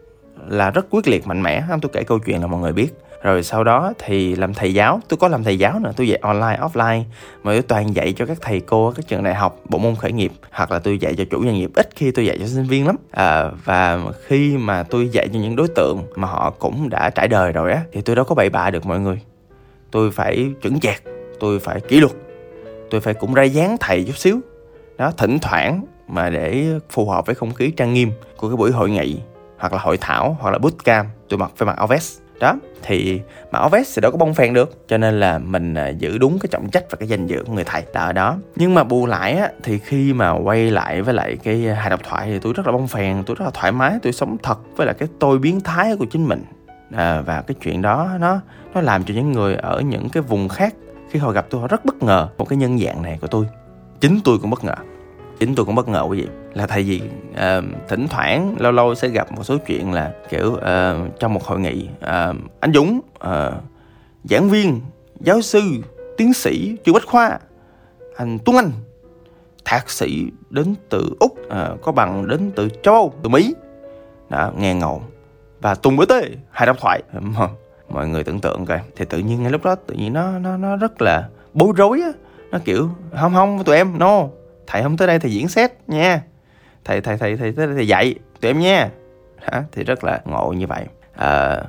là 0.48 0.70
rất 0.70 0.86
quyết 0.90 1.08
liệt 1.08 1.26
mạnh 1.26 1.42
mẽ. 1.42 1.64
Không 1.68 1.80
tôi 1.80 1.90
kể 1.92 2.02
câu 2.04 2.18
chuyện 2.18 2.40
là 2.40 2.46
mọi 2.46 2.60
người 2.60 2.72
biết. 2.72 2.88
Rồi 3.22 3.42
sau 3.42 3.64
đó 3.64 3.92
thì 3.98 4.36
làm 4.36 4.54
thầy 4.54 4.74
giáo 4.74 5.00
tôi 5.08 5.18
có 5.18 5.28
làm 5.28 5.44
thầy 5.44 5.58
giáo 5.58 5.78
nữa 5.78 5.92
tôi 5.96 6.08
dạy 6.08 6.18
online 6.22 6.58
offline. 6.60 7.02
Mà 7.42 7.52
tôi 7.52 7.62
toàn 7.62 7.94
dạy 7.94 8.12
cho 8.12 8.26
các 8.26 8.38
thầy 8.40 8.60
cô 8.60 8.92
các 8.96 9.08
trường 9.08 9.22
đại 9.22 9.34
học 9.34 9.60
bộ 9.68 9.78
môn 9.78 9.96
khởi 9.96 10.12
nghiệp 10.12 10.32
hoặc 10.50 10.70
là 10.70 10.78
tôi 10.78 10.98
dạy 10.98 11.14
cho 11.14 11.24
chủ 11.30 11.44
doanh 11.44 11.54
nghiệp. 11.54 11.70
Ít 11.74 11.88
khi 11.96 12.10
tôi 12.10 12.26
dạy 12.26 12.38
cho 12.40 12.46
sinh 12.46 12.64
viên 12.64 12.86
lắm. 12.86 12.96
À, 13.10 13.50
và 13.64 14.00
khi 14.26 14.56
mà 14.56 14.82
tôi 14.82 15.08
dạy 15.08 15.28
cho 15.32 15.38
những 15.38 15.56
đối 15.56 15.68
tượng 15.68 16.02
mà 16.16 16.28
họ 16.28 16.50
cũng 16.50 16.88
đã 16.90 17.10
trải 17.10 17.28
đời 17.28 17.52
rồi 17.52 17.72
á 17.72 17.82
thì 17.92 18.00
tôi 18.00 18.16
đâu 18.16 18.24
có 18.24 18.34
bậy 18.34 18.50
bạ 18.50 18.70
được 18.70 18.86
mọi 18.86 19.00
người. 19.00 19.20
Tôi 19.90 20.10
phải 20.10 20.50
chuẩn 20.62 20.80
chạc 20.80 21.02
tôi 21.40 21.58
phải 21.58 21.80
kỷ 21.80 22.00
luật 22.00 22.12
tôi 22.90 23.00
phải 23.00 23.14
cũng 23.14 23.34
ra 23.34 23.42
dáng 23.42 23.76
thầy 23.80 24.04
chút 24.04 24.16
xíu. 24.16 24.40
Đó 24.98 25.12
thỉnh 25.16 25.38
thoảng 25.38 25.84
mà 26.08 26.30
để 26.30 26.66
phù 26.90 27.08
hợp 27.08 27.26
với 27.26 27.34
không 27.34 27.54
khí 27.54 27.70
trang 27.70 27.94
nghiêm 27.94 28.10
của 28.36 28.48
cái 28.48 28.56
buổi 28.56 28.70
hội 28.70 28.90
nghị 28.90 29.18
hoặc 29.58 29.72
là 29.72 29.78
hội 29.78 29.98
thảo 30.00 30.36
hoặc 30.40 30.50
là 30.50 30.58
bootcamp 30.58 31.08
tôi 31.28 31.38
mặc 31.38 31.50
phải 31.56 31.66
mặc 31.66 31.76
áo 31.76 31.86
vest. 31.86 32.18
Đó 32.40 32.54
thì 32.82 33.20
mà 33.50 33.58
áo 33.58 33.68
vest 33.68 33.96
thì 33.96 34.00
đâu 34.00 34.10
có 34.10 34.18
bông 34.18 34.34
phèn 34.34 34.54
được. 34.54 34.88
Cho 34.88 34.98
nên 34.98 35.20
là 35.20 35.38
mình 35.38 35.74
à, 35.74 35.88
giữ 35.88 36.18
đúng 36.18 36.38
cái 36.38 36.48
trọng 36.50 36.70
trách 36.70 36.84
và 36.90 36.96
cái 37.00 37.08
danh 37.08 37.26
dự 37.26 37.44
của 37.46 37.52
người 37.52 37.64
thầy 37.64 37.82
ở 37.92 38.12
đó. 38.12 38.36
Nhưng 38.56 38.74
mà 38.74 38.84
bù 38.84 39.06
lại 39.06 39.32
á 39.32 39.50
thì 39.62 39.78
khi 39.78 40.12
mà 40.12 40.30
quay 40.30 40.70
lại 40.70 41.02
với 41.02 41.14
lại 41.14 41.36
cái 41.42 41.60
hài 41.60 41.90
độc 41.90 42.00
thoại 42.08 42.26
thì 42.26 42.38
tôi 42.38 42.52
rất 42.52 42.66
là 42.66 42.72
bông 42.72 42.88
phèn 42.88 43.22
tôi 43.26 43.36
rất 43.38 43.44
là 43.44 43.50
thoải 43.54 43.72
mái 43.72 43.98
tôi 44.02 44.12
sống 44.12 44.36
thật 44.42 44.58
với 44.76 44.86
lại 44.86 44.94
cái 44.98 45.08
tôi 45.20 45.38
biến 45.38 45.60
thái 45.60 45.96
của 45.98 46.06
chính 46.10 46.28
mình. 46.28 46.44
À, 46.96 47.20
và 47.20 47.42
cái 47.42 47.54
chuyện 47.64 47.82
đó 47.82 48.10
nó 48.20 48.40
nó 48.74 48.80
làm 48.80 49.04
cho 49.04 49.14
những 49.14 49.32
người 49.32 49.54
ở 49.54 49.80
những 49.80 50.08
cái 50.08 50.22
vùng 50.22 50.48
khác 50.48 50.74
khi 51.10 51.18
họ 51.18 51.30
gặp 51.30 51.46
tôi 51.50 51.60
họ 51.60 51.66
rất 51.66 51.84
bất 51.84 52.02
ngờ. 52.02 52.28
Một 52.38 52.48
cái 52.48 52.56
nhân 52.56 52.78
dạng 52.78 53.02
này 53.02 53.18
của 53.20 53.26
tôi 53.26 53.46
chính 54.00 54.20
tôi 54.24 54.38
cũng 54.38 54.50
bất 54.50 54.64
ngờ 54.64 54.74
chính 55.38 55.54
tôi 55.54 55.66
cũng 55.66 55.74
bất 55.74 55.88
ngờ 55.88 56.06
quý 56.08 56.20
vị 56.20 56.28
là 56.54 56.66
tại 56.66 56.82
vì 56.82 57.02
uh, 57.32 57.64
thỉnh 57.88 58.08
thoảng 58.08 58.54
lâu 58.58 58.72
lâu 58.72 58.94
sẽ 58.94 59.08
gặp 59.08 59.32
một 59.32 59.42
số 59.42 59.58
chuyện 59.66 59.92
là 59.92 60.12
kiểu 60.30 60.46
uh, 60.52 61.20
trong 61.20 61.34
một 61.34 61.44
hội 61.44 61.60
nghị 61.60 61.88
uh, 61.98 62.36
anh 62.60 62.72
Dũng 62.74 63.00
uh, 63.14 63.54
giảng 64.24 64.48
viên 64.50 64.80
giáo 65.20 65.40
sư 65.40 65.60
tiến 66.16 66.32
sĩ 66.32 66.76
chuyên 66.84 66.94
bách 66.94 67.06
khoa 67.06 67.38
anh 68.16 68.38
Tuấn 68.44 68.56
Anh 68.56 68.70
thạc 69.64 69.90
sĩ 69.90 70.26
đến 70.50 70.74
từ 70.88 71.16
úc 71.20 71.32
uh, 71.32 71.82
có 71.82 71.92
bằng 71.92 72.28
đến 72.28 72.50
từ 72.56 72.68
châu 72.82 72.94
âu 72.94 73.12
từ 73.22 73.28
mỹ. 73.28 73.54
Đã 74.28 74.50
nghe 74.58 74.74
ngầu. 74.74 75.02
Và 75.60 75.74
tùng 75.74 75.96
bữa 75.96 76.04
tê 76.04 76.22
hai 76.50 76.66
độc 76.66 76.76
thoại. 76.80 77.02
Mọi 77.88 78.08
người 78.08 78.24
tưởng 78.24 78.40
tượng 78.40 78.66
coi 78.66 78.80
thì 78.96 79.04
tự 79.04 79.18
nhiên 79.18 79.42
ngay 79.42 79.52
lúc 79.52 79.64
đó 79.64 79.74
tự 79.74 79.94
nhiên 79.94 80.12
nó 80.12 80.38
nó 80.38 80.56
nó 80.56 80.76
rất 80.76 81.02
là 81.02 81.28
bối 81.54 81.72
rối 81.76 82.00
á. 82.00 82.12
Nó 82.50 82.58
kiểu 82.64 82.88
không 83.20 83.34
không 83.34 83.64
tụi 83.64 83.76
em 83.76 83.98
no 83.98 84.24
thầy 84.68 84.82
không 84.82 84.96
tới 84.96 85.08
đây 85.08 85.18
thầy 85.18 85.32
diễn 85.32 85.48
xét 85.48 85.72
nha. 85.86 86.22
Thầy 86.84 87.00
thầy 87.00 87.16
thầy 87.16 87.36
thầy 87.36 87.52
tới 87.52 87.66
đây 87.66 87.76
thầy 87.76 87.88
dạy 87.88 88.14
tụi 88.40 88.50
em 88.50 88.58
nha. 88.58 88.90
Hả? 89.42 89.62
Thì 89.72 89.84
rất 89.84 90.04
là 90.04 90.20
ngộ 90.24 90.52
như 90.52 90.66
vậy. 90.66 90.84
À, 91.16 91.60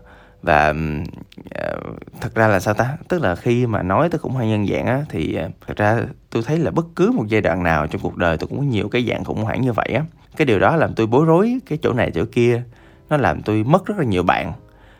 và 0.42 0.70
uh, 0.70 1.88
thật 2.22 2.36
ra 2.36 2.48
là 2.48 2.60
sao 2.60 2.74
ta? 2.74 2.98
Tức 3.08 3.22
là 3.22 3.36
khi 3.36 3.66
mà 3.66 3.84
nói 3.84 4.10
tôi 4.10 4.20
khủng 4.20 4.32
hoảng 4.32 4.50
nhân 4.50 4.68
dạng 4.68 4.86
á 4.86 5.02
thì 5.10 5.38
uh, 5.46 5.52
thật 5.68 5.78
ra 5.78 6.00
tôi 6.30 6.44
thấy 6.44 6.58
là 6.58 6.72
bất 6.72 6.86
cứ 6.96 7.12
một 7.12 7.24
giai 7.28 7.42
đoạn 7.42 7.64
nào 7.64 7.88
trong 7.88 8.02
cuộc 8.02 8.18
đời 8.18 8.38
tôi 8.38 8.48
cũng 8.48 8.58
có 8.58 8.64
nhiều 8.64 8.90
cái 8.90 9.06
dạng 9.10 9.24
khủng 9.24 9.44
hoảng 9.44 9.62
như 9.62 9.74
vậy 9.74 9.90
á. 9.96 10.04
Cái 10.38 10.46
điều 10.46 10.60
đó 10.60 10.76
làm 10.76 10.94
tôi 10.94 11.08
bối 11.08 11.26
rối 11.26 11.60
cái 11.70 11.78
chỗ 11.82 11.94
này 11.94 12.12
chỗ 12.12 12.26
kia. 12.32 12.64
Nó 13.10 13.18
làm 13.18 13.42
tôi 13.42 13.64
mất 13.64 13.86
rất 13.86 13.98
là 13.98 14.04
nhiều 14.04 14.24
bạn. 14.24 14.54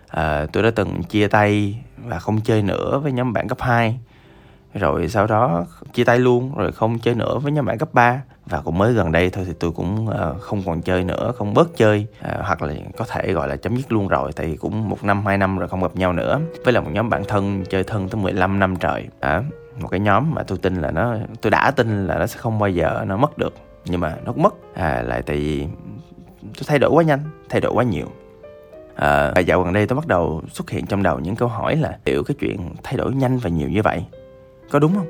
À, 0.08 0.46
tôi 0.54 0.64
đã 0.64 0.72
từng 0.76 1.04
chia 1.04 1.28
tay 1.28 1.80
và 1.98 2.20
không 2.20 2.42
chơi 2.42 2.62
nữa 2.62 3.00
với 3.00 3.12
nhóm 3.12 3.34
bạn 3.34 3.48
cấp 3.48 3.58
2 3.62 4.00
rồi 4.74 5.08
sau 5.08 5.28
đó 5.28 5.66
chia 5.94 6.04
tay 6.04 6.20
luôn 6.20 6.56
rồi 6.56 6.72
không 6.72 7.00
chơi 7.00 7.16
nữa 7.16 7.40
với 7.40 7.52
nhóm 7.52 7.66
bạn 7.66 7.78
cấp 7.78 7.90
3 7.94 8.22
và 8.46 8.62
cũng 8.62 8.78
mới 8.78 8.94
gần 8.94 9.12
đây 9.12 9.30
thôi 9.30 9.46
thì 9.48 9.54
tôi 9.60 9.72
cũng 9.72 10.08
ờ, 10.08 10.36
không 10.40 10.62
còn 10.66 10.82
chơi 10.82 11.04
nữa 11.04 11.32
không 11.38 11.54
bớt 11.54 11.78
chơi. 11.78 12.08
Ờ, 12.22 12.42
hoặc 12.42 12.62
là 12.62 12.74
có 12.98 13.06
thể 13.08 13.34
gọi 13.34 13.48
là 13.48 13.56
chấm 13.56 13.78
dứt 13.78 13.92
luôn 13.92 14.08
rồi 14.08 14.32
tại 14.34 14.48
vì 14.48 14.56
cũng 14.56 14.90
một 14.90 15.04
năm 15.04 15.26
hai 15.26 15.38
năm 15.38 15.58
rồi 15.58 15.68
không 15.68 15.82
gặp 15.82 15.96
nhau 15.96 16.14
nữa. 16.14 16.40
Với 16.64 16.74
là 16.74 16.82
một 16.82 16.90
nhóm 16.94 17.10
bạn 17.10 17.24
thân 17.28 17.64
chơi 17.70 17.84
thân 17.84 18.10
tới 18.10 18.22
15 18.22 18.60
năm 18.60 18.76
trời. 18.76 19.08
À, 19.20 19.44
một 19.82 19.88
cái 19.88 20.00
nhóm 20.00 20.32
mà 20.36 20.44
tôi 20.44 20.58
tin 20.58 20.76
là 20.76 20.92
nó 20.92 21.16
tôi 21.42 21.52
đã 21.52 21.72
tin 21.72 22.08
là 22.08 22.20
nó 22.20 22.28
sẽ 22.28 22.38
không 22.38 22.60
bao 22.60 22.70
giờ 22.70 23.04
nó 23.08 23.18
mất 23.18 23.38
được. 23.38 23.54
Nhưng 23.86 24.02
mà 24.02 24.16
nó 24.26 24.32
cũng 24.32 24.44
mất. 24.44 24.54
À, 24.74 25.02
lại 25.02 25.22
tại 25.22 25.38
vì 25.38 25.68
tôi 26.42 26.64
thay 26.68 26.80
đổi 26.80 26.90
quá 26.90 27.04
nhanh 27.04 27.20
thay 27.50 27.62
đổi 27.62 27.72
quá 27.74 27.84
nhiều. 27.84 28.08
À, 28.96 29.40
dạo 29.40 29.64
gần 29.64 29.74
đây 29.74 29.88
tôi 29.88 29.96
bắt 29.96 30.08
đầu 30.08 30.42
xuất 30.52 30.70
hiện 30.70 30.86
trong 30.86 31.04
đầu 31.04 31.20
những 31.20 31.36
câu 31.36 31.48
hỏi 31.48 31.76
là 31.76 31.98
liệu 32.06 32.24
cái 32.24 32.36
chuyện 32.40 32.70
thay 32.84 32.98
đổi 32.98 33.14
nhanh 33.14 33.38
và 33.38 33.50
nhiều 33.50 33.70
như 33.70 33.82
vậy? 33.82 34.04
Có 34.72 34.80
đúng 34.80 34.96
không? 34.96 35.08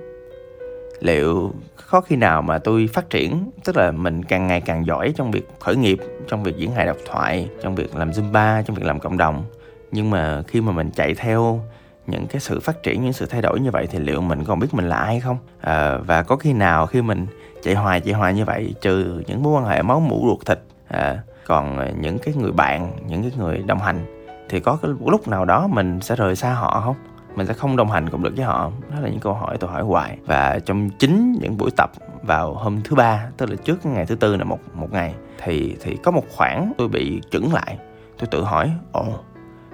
Liệu 0.99 1.53
có 1.89 2.01
khi 2.01 2.15
nào 2.15 2.41
mà 2.41 2.57
tôi 2.57 2.89
phát 2.93 3.09
triển 3.09 3.51
tức 3.65 3.77
là 3.77 3.91
mình 3.91 4.23
càng 4.23 4.47
ngày 4.47 4.61
càng 4.61 4.85
giỏi 4.85 5.13
trong 5.15 5.31
việc 5.31 5.47
khởi 5.59 5.75
nghiệp 5.75 5.99
trong 6.27 6.43
việc 6.43 6.57
diễn 6.57 6.71
hài 6.71 6.85
độc 6.85 6.97
thoại 7.05 7.49
trong 7.61 7.75
việc 7.75 7.95
làm 7.95 8.09
zumba 8.09 8.63
trong 8.63 8.75
việc 8.75 8.85
làm 8.85 8.99
cộng 8.99 9.17
đồng 9.17 9.43
nhưng 9.91 10.09
mà 10.09 10.43
khi 10.47 10.61
mà 10.61 10.71
mình 10.71 10.91
chạy 10.91 11.13
theo 11.13 11.61
những 12.07 12.27
cái 12.27 12.39
sự 12.39 12.59
phát 12.59 12.83
triển 12.83 13.03
những 13.03 13.13
sự 13.13 13.25
thay 13.25 13.41
đổi 13.41 13.59
như 13.59 13.71
vậy 13.71 13.87
thì 13.91 13.99
liệu 13.99 14.21
mình 14.21 14.43
còn 14.43 14.59
biết 14.59 14.67
mình 14.71 14.89
là 14.89 14.95
ai 14.95 15.19
không? 15.19 15.37
À, 15.61 15.97
và 15.97 16.23
có 16.23 16.35
khi 16.35 16.53
nào 16.53 16.87
khi 16.87 17.01
mình 17.01 17.27
chạy 17.63 17.75
hoài 17.75 18.01
chạy 18.01 18.13
hoài 18.13 18.33
như 18.33 18.45
vậy 18.45 18.73
trừ 18.81 19.23
những 19.27 19.43
mối 19.43 19.61
quan 19.61 19.65
hệ 19.65 19.81
máu 19.81 19.99
mủ 19.99 20.25
ruột 20.27 20.45
thịt 20.45 20.59
à, 20.87 21.19
còn 21.45 21.93
những 22.01 22.17
cái 22.19 22.33
người 22.37 22.51
bạn 22.51 22.91
những 23.07 23.21
cái 23.21 23.31
người 23.37 23.57
đồng 23.57 23.79
hành 23.79 24.19
thì 24.49 24.59
có 24.59 24.77
cái 24.81 24.91
lúc 25.05 25.27
nào 25.27 25.45
đó 25.45 25.67
mình 25.67 26.01
sẽ 26.01 26.15
rời 26.15 26.35
xa 26.35 26.53
họ 26.53 26.81
không? 26.85 26.95
Mình 27.39 27.47
sẽ 27.47 27.53
không 27.53 27.75
đồng 27.75 27.91
hành 27.91 28.09
cùng 28.09 28.23
được 28.23 28.33
với 28.35 28.45
họ. 28.45 28.71
Đó 28.89 28.99
là 28.99 29.09
những 29.09 29.19
câu 29.19 29.33
hỏi 29.33 29.57
tôi 29.59 29.71
hỏi 29.71 29.81
hoài. 29.81 30.17
Và 30.25 30.59
trong 30.65 30.89
chính 30.89 31.37
những 31.41 31.57
buổi 31.57 31.69
tập 31.77 31.91
vào 32.23 32.53
hôm 32.53 32.81
thứ 32.83 32.95
ba 32.95 33.27
tức 33.37 33.49
là 33.49 33.55
trước 33.55 33.85
ngày 33.85 34.05
thứ 34.05 34.15
tư 34.15 34.35
là 34.35 34.43
một 34.43 34.59
một 34.73 34.91
ngày 34.91 35.13
thì 35.43 35.75
thì 35.81 35.97
có 36.03 36.11
một 36.11 36.23
khoảng 36.35 36.71
tôi 36.77 36.87
bị 36.87 37.21
chững 37.31 37.53
lại. 37.53 37.77
Tôi 38.17 38.27
tự 38.27 38.43
hỏi 38.43 38.71
ồ 38.91 39.05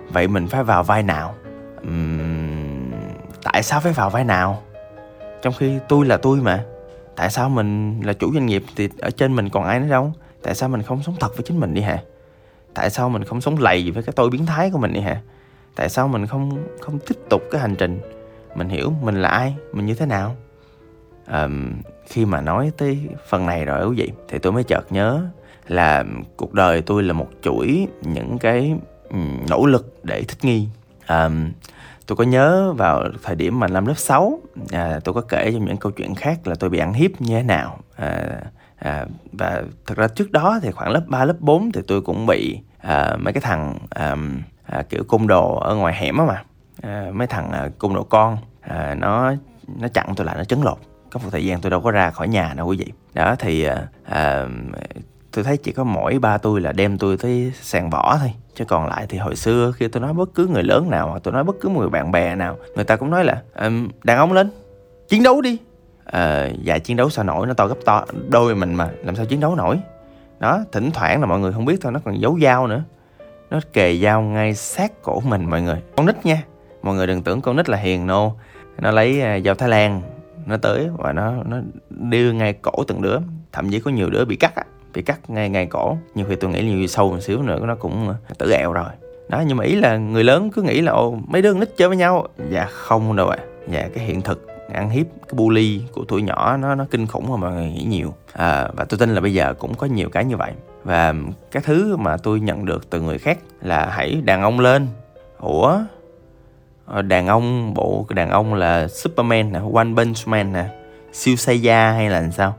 vậy 0.09 0.27
mình 0.27 0.47
phải 0.47 0.63
vào 0.63 0.83
vai 0.83 1.03
nào? 1.03 1.35
Uhm, 1.87 2.91
tại 3.43 3.63
sao 3.63 3.79
phải 3.79 3.93
vào 3.93 4.09
vai 4.09 4.23
nào? 4.23 4.61
Trong 5.41 5.53
khi 5.53 5.79
tôi 5.89 6.05
là 6.05 6.17
tôi 6.17 6.41
mà. 6.41 6.63
Tại 7.15 7.29
sao 7.29 7.49
mình 7.49 8.01
là 8.03 8.13
chủ 8.13 8.33
doanh 8.33 8.45
nghiệp 8.45 8.63
thì 8.75 8.89
ở 8.99 9.09
trên 9.09 9.35
mình 9.35 9.49
còn 9.49 9.63
ai 9.63 9.79
nữa 9.79 9.89
đâu? 9.89 10.13
Tại 10.43 10.55
sao 10.55 10.69
mình 10.69 10.81
không 10.81 11.03
sống 11.03 11.15
thật 11.19 11.29
với 11.37 11.43
chính 11.47 11.59
mình 11.59 11.73
đi 11.73 11.81
hả? 11.81 11.97
Tại 12.73 12.89
sao 12.89 13.09
mình 13.09 13.23
không 13.23 13.41
sống 13.41 13.57
lầy 13.59 13.91
với 13.91 14.03
cái 14.03 14.13
tôi 14.15 14.29
biến 14.29 14.45
thái 14.45 14.69
của 14.71 14.77
mình 14.77 14.93
đi 14.93 15.01
hả? 15.01 15.21
Tại 15.75 15.89
sao 15.89 16.07
mình 16.07 16.27
không 16.27 16.67
không 16.81 16.99
tiếp 16.99 17.15
tục 17.29 17.41
cái 17.51 17.61
hành 17.61 17.75
trình? 17.75 17.99
Mình 18.55 18.69
hiểu 18.69 18.93
mình 19.01 19.21
là 19.21 19.29
ai 19.29 19.55
mình 19.73 19.85
như 19.85 19.95
thế 19.95 20.05
nào? 20.05 20.35
À, 21.25 21.47
khi 22.07 22.25
mà 22.25 22.41
nói 22.41 22.71
tới 22.77 22.99
phần 23.29 23.45
này 23.45 23.65
rồi 23.65 23.87
quý 23.87 23.95
vị 23.95 24.11
thì 24.27 24.39
tôi 24.39 24.51
mới 24.51 24.63
chợt 24.63 24.83
nhớ 24.89 25.25
là 25.67 26.03
cuộc 26.37 26.53
đời 26.53 26.81
tôi 26.81 27.03
là 27.03 27.13
một 27.13 27.29
chuỗi 27.41 27.87
những 28.01 28.37
cái 28.37 28.75
nỗ 29.49 29.65
lực 29.65 29.99
để 30.03 30.23
thích 30.23 30.45
nghi. 30.45 30.67
À, 31.05 31.29
tôi 32.07 32.15
có 32.15 32.23
nhớ 32.23 32.73
vào 32.73 33.03
thời 33.23 33.35
điểm 33.35 33.59
mà 33.59 33.67
năm 33.67 33.85
lớp 33.85 33.97
6 33.97 34.39
à, 34.71 34.99
tôi 35.03 35.13
có 35.13 35.21
kể 35.21 35.51
trong 35.53 35.65
những 35.65 35.77
câu 35.77 35.91
chuyện 35.91 36.15
khác 36.15 36.47
là 36.47 36.55
tôi 36.55 36.69
bị 36.69 36.79
ăn 36.79 36.93
hiếp 36.93 37.21
như 37.21 37.35
thế 37.35 37.43
nào. 37.43 37.79
À, 37.95 38.41
à, 38.75 39.05
và 39.31 39.63
thật 39.85 39.97
ra 39.97 40.07
trước 40.07 40.31
đó 40.31 40.59
thì 40.61 40.71
khoảng 40.71 40.91
lớp 40.91 41.03
3, 41.07 41.25
lớp 41.25 41.35
4 41.39 41.71
thì 41.71 41.81
tôi 41.87 42.01
cũng 42.01 42.25
bị 42.25 42.59
à, 42.77 43.17
mấy 43.19 43.33
cái 43.33 43.41
thằng 43.41 43.77
à, 43.89 44.15
à, 44.65 44.83
kiểu 44.89 45.03
cung 45.07 45.27
đồ 45.27 45.55
ở 45.55 45.75
ngoài 45.75 45.93
hẻm 45.93 46.17
á 46.17 46.25
mà. 46.25 46.43
À, 46.81 47.07
mấy 47.13 47.27
thằng 47.27 47.51
à, 47.51 47.69
cung 47.77 47.95
đồ 47.95 48.03
con 48.03 48.37
à, 48.61 48.95
nó 48.99 49.33
nó 49.79 49.87
chặn 49.87 50.07
tôi 50.15 50.25
lại 50.25 50.35
nó 50.37 50.43
chấn 50.43 50.61
lột. 50.61 50.77
Có 51.11 51.19
một 51.23 51.29
thời 51.31 51.45
gian 51.45 51.61
tôi 51.61 51.69
đâu 51.69 51.81
có 51.81 51.91
ra 51.91 52.11
khỏi 52.11 52.27
nhà 52.27 52.53
đâu 52.57 52.67
quý 52.67 52.77
vị. 52.77 52.91
Đó 53.13 53.35
thì 53.39 53.63
à, 53.63 53.87
à, 54.03 54.45
tôi 55.31 55.43
thấy 55.43 55.57
chỉ 55.57 55.71
có 55.71 55.83
mỗi 55.83 56.19
ba 56.19 56.37
tôi 56.37 56.61
là 56.61 56.71
đem 56.71 56.97
tôi 56.97 57.17
tới 57.17 57.51
sàn 57.61 57.89
võ 57.89 58.17
thôi. 58.19 58.33
Chứ 58.55 58.65
còn 58.65 58.87
lại 58.87 59.05
thì 59.09 59.17
hồi 59.17 59.35
xưa 59.35 59.71
khi 59.75 59.87
tôi 59.87 60.01
nói 60.01 60.13
bất 60.13 60.29
cứ 60.35 60.47
người 60.47 60.63
lớn 60.63 60.89
nào 60.89 61.09
hoặc 61.09 61.19
tôi 61.23 61.33
nói 61.33 61.43
bất 61.43 61.55
cứ 61.61 61.69
một 61.69 61.79
người 61.79 61.89
bạn 61.89 62.11
bè 62.11 62.35
nào 62.35 62.57
người 62.75 62.83
ta 62.83 62.95
cũng 62.95 63.09
nói 63.09 63.23
là 63.23 63.41
um, 63.55 63.89
đàn 64.03 64.17
ông 64.17 64.33
lên 64.33 64.51
chiến 65.07 65.23
đấu 65.23 65.41
đi. 65.41 65.57
À, 66.05 66.49
dạ 66.61 66.79
chiến 66.79 66.97
đấu 66.97 67.09
sao 67.09 67.25
nổi? 67.25 67.47
Nó 67.47 67.53
to 67.53 67.67
gấp 67.67 67.77
to 67.85 68.05
đôi 68.29 68.55
mình 68.55 68.73
mà 68.73 68.89
làm 69.03 69.15
sao 69.15 69.25
chiến 69.25 69.39
đấu 69.39 69.55
nổi? 69.55 69.79
Đó 70.39 70.59
thỉnh 70.71 70.91
thoảng 70.91 71.21
là 71.21 71.25
mọi 71.27 71.39
người 71.39 71.53
không 71.53 71.65
biết 71.65 71.77
thôi 71.81 71.91
nó 71.91 71.99
còn 72.05 72.21
giấu 72.21 72.39
dao 72.39 72.67
nữa 72.67 72.83
nó 73.49 73.59
kề 73.73 73.97
dao 73.97 74.21
ngay 74.21 74.53
sát 74.53 75.01
cổ 75.01 75.19
mình 75.19 75.49
mọi 75.49 75.61
người. 75.61 75.81
Con 75.97 76.05
nít 76.05 76.25
nha. 76.25 76.43
Mọi 76.83 76.95
người 76.95 77.07
đừng 77.07 77.23
tưởng 77.23 77.41
con 77.41 77.57
nít 77.57 77.69
là 77.69 77.77
hiền 77.77 78.07
nô. 78.07 78.33
Nó 78.77 78.91
lấy 78.91 79.21
à, 79.21 79.39
dao 79.39 79.55
thái 79.55 79.69
lan 79.69 80.01
nó 80.45 80.57
tới 80.57 80.89
và 80.97 81.13
nó 81.13 81.33
nó 81.45 81.57
đưa 81.89 82.31
ngay 82.31 82.53
cổ 82.53 82.83
từng 82.87 83.01
đứa. 83.01 83.17
Thậm 83.51 83.69
chí 83.69 83.79
có 83.79 83.91
nhiều 83.91 84.09
đứa 84.09 84.25
bị 84.25 84.35
cắt 84.35 84.55
á 84.55 84.63
bị 84.93 85.01
cắt 85.01 85.29
ngay 85.29 85.49
ngay 85.49 85.65
cổ. 85.65 85.97
Nhiều 86.15 86.25
khi 86.29 86.35
tôi 86.35 86.51
nghĩ 86.51 86.63
nhiều 86.63 86.87
sâu 86.87 87.11
một 87.11 87.19
xíu 87.19 87.41
nữa 87.41 87.59
nó 87.65 87.75
cũng 87.75 88.09
à, 88.09 88.15
tử 88.37 88.51
ẹo 88.51 88.73
rồi. 88.73 88.89
Đó 89.29 89.43
nhưng 89.47 89.57
mà 89.57 89.63
ý 89.63 89.75
là 89.75 89.97
người 89.97 90.23
lớn 90.23 90.51
cứ 90.51 90.61
nghĩ 90.61 90.81
là 90.81 90.91
ô 90.91 91.17
mấy 91.27 91.41
đứa 91.41 91.53
nít 91.53 91.77
chơi 91.77 91.87
với 91.87 91.97
nhau. 91.97 92.27
Dạ 92.49 92.65
không 92.65 93.15
đâu 93.15 93.27
ạ. 93.27 93.37
À. 93.41 93.45
dạ 93.69 93.89
cái 93.95 94.05
hiện 94.05 94.21
thực 94.21 94.47
ăn 94.73 94.89
hiếp 94.89 95.05
cái 95.27 95.33
bully 95.33 95.81
của 95.91 96.05
tuổi 96.07 96.21
nhỏ 96.21 96.57
nó 96.57 96.75
nó 96.75 96.85
kinh 96.91 97.07
khủng 97.07 97.29
mà 97.29 97.37
mọi 97.37 97.51
người 97.51 97.69
nghĩ 97.69 97.83
nhiều. 97.83 98.13
À, 98.33 98.69
và 98.73 98.85
tôi 98.85 98.99
tin 98.99 99.09
là 99.09 99.21
bây 99.21 99.33
giờ 99.33 99.53
cũng 99.53 99.73
có 99.75 99.87
nhiều 99.87 100.09
cái 100.09 100.25
như 100.25 100.37
vậy 100.37 100.51
và 100.85 101.13
các 101.51 101.63
thứ 101.63 101.97
mà 101.97 102.17
tôi 102.17 102.39
nhận 102.39 102.65
được 102.65 102.89
từ 102.89 103.01
người 103.01 103.17
khác 103.17 103.39
là 103.61 103.89
hãy 103.91 104.21
đàn 104.25 104.41
ông 104.41 104.59
lên. 104.59 104.87
Ủa? 105.39 105.79
Ờ, 106.85 107.01
đàn 107.01 107.27
ông 107.27 107.73
bộ 107.73 108.05
đàn 108.09 108.29
ông 108.29 108.53
là 108.53 108.87
superman 108.87 109.51
nè 109.51 109.59
one 109.73 109.87
punch 109.97 110.27
man 110.27 110.53
nè 110.53 110.65
siêu 111.13 111.35
say 111.35 111.61
da 111.61 111.91
hay 111.91 112.09
là 112.09 112.19
làm 112.19 112.31
sao 112.31 112.55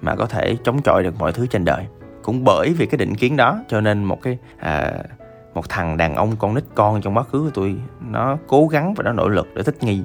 mà 0.00 0.14
có 0.14 0.26
thể 0.26 0.56
chống 0.64 0.82
chọi 0.82 1.02
được 1.02 1.18
mọi 1.18 1.32
thứ 1.32 1.46
trên 1.46 1.64
đời. 1.64 1.86
Cũng 2.22 2.44
bởi 2.44 2.72
vì 2.72 2.86
cái 2.86 2.98
định 2.98 3.14
kiến 3.14 3.36
đó 3.36 3.58
cho 3.68 3.80
nên 3.80 4.04
một 4.04 4.22
cái 4.22 4.38
à, 4.58 4.92
một 5.54 5.68
thằng 5.68 5.96
đàn 5.96 6.14
ông 6.14 6.36
con 6.38 6.54
nít 6.54 6.64
con 6.74 7.00
trong 7.00 7.16
quá 7.16 7.22
khứ 7.22 7.38
của 7.40 7.50
tôi 7.54 7.76
nó 8.10 8.36
cố 8.46 8.66
gắng 8.66 8.94
và 8.94 9.04
nó 9.04 9.12
nỗ 9.12 9.28
lực 9.28 9.48
để 9.54 9.62
thích 9.62 9.82
nghi. 9.82 10.02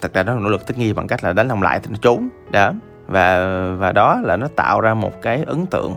Thật 0.00 0.14
ra 0.14 0.22
nó 0.22 0.34
nỗ 0.34 0.48
lực 0.48 0.66
thích 0.66 0.78
nghi 0.78 0.92
bằng 0.92 1.06
cách 1.06 1.24
là 1.24 1.32
đánh 1.32 1.48
lòng 1.48 1.62
lại 1.62 1.80
thì 1.82 1.90
nó 1.90 1.96
trốn. 2.02 2.28
Đó. 2.50 2.72
Và 3.06 3.46
và 3.78 3.92
đó 3.92 4.20
là 4.24 4.36
nó 4.36 4.48
tạo 4.56 4.80
ra 4.80 4.94
một 4.94 5.22
cái 5.22 5.42
ấn 5.46 5.66
tượng 5.66 5.94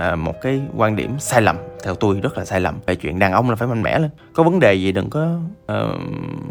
à, 0.00 0.16
một 0.16 0.40
cái 0.42 0.60
quan 0.76 0.96
điểm 0.96 1.18
sai 1.18 1.42
lầm. 1.42 1.56
Theo 1.84 1.94
tôi 1.94 2.20
rất 2.20 2.38
là 2.38 2.44
sai 2.44 2.60
lầm 2.60 2.78
về 2.86 2.94
chuyện 2.94 3.18
đàn 3.18 3.32
ông 3.32 3.50
là 3.50 3.56
phải 3.56 3.68
mạnh 3.68 3.82
mẽ 3.82 3.98
lên. 3.98 4.10
Có 4.34 4.42
vấn 4.42 4.60
đề 4.60 4.74
gì 4.74 4.92
đừng 4.92 5.10
có 5.10 5.38
uh, 5.72 6.00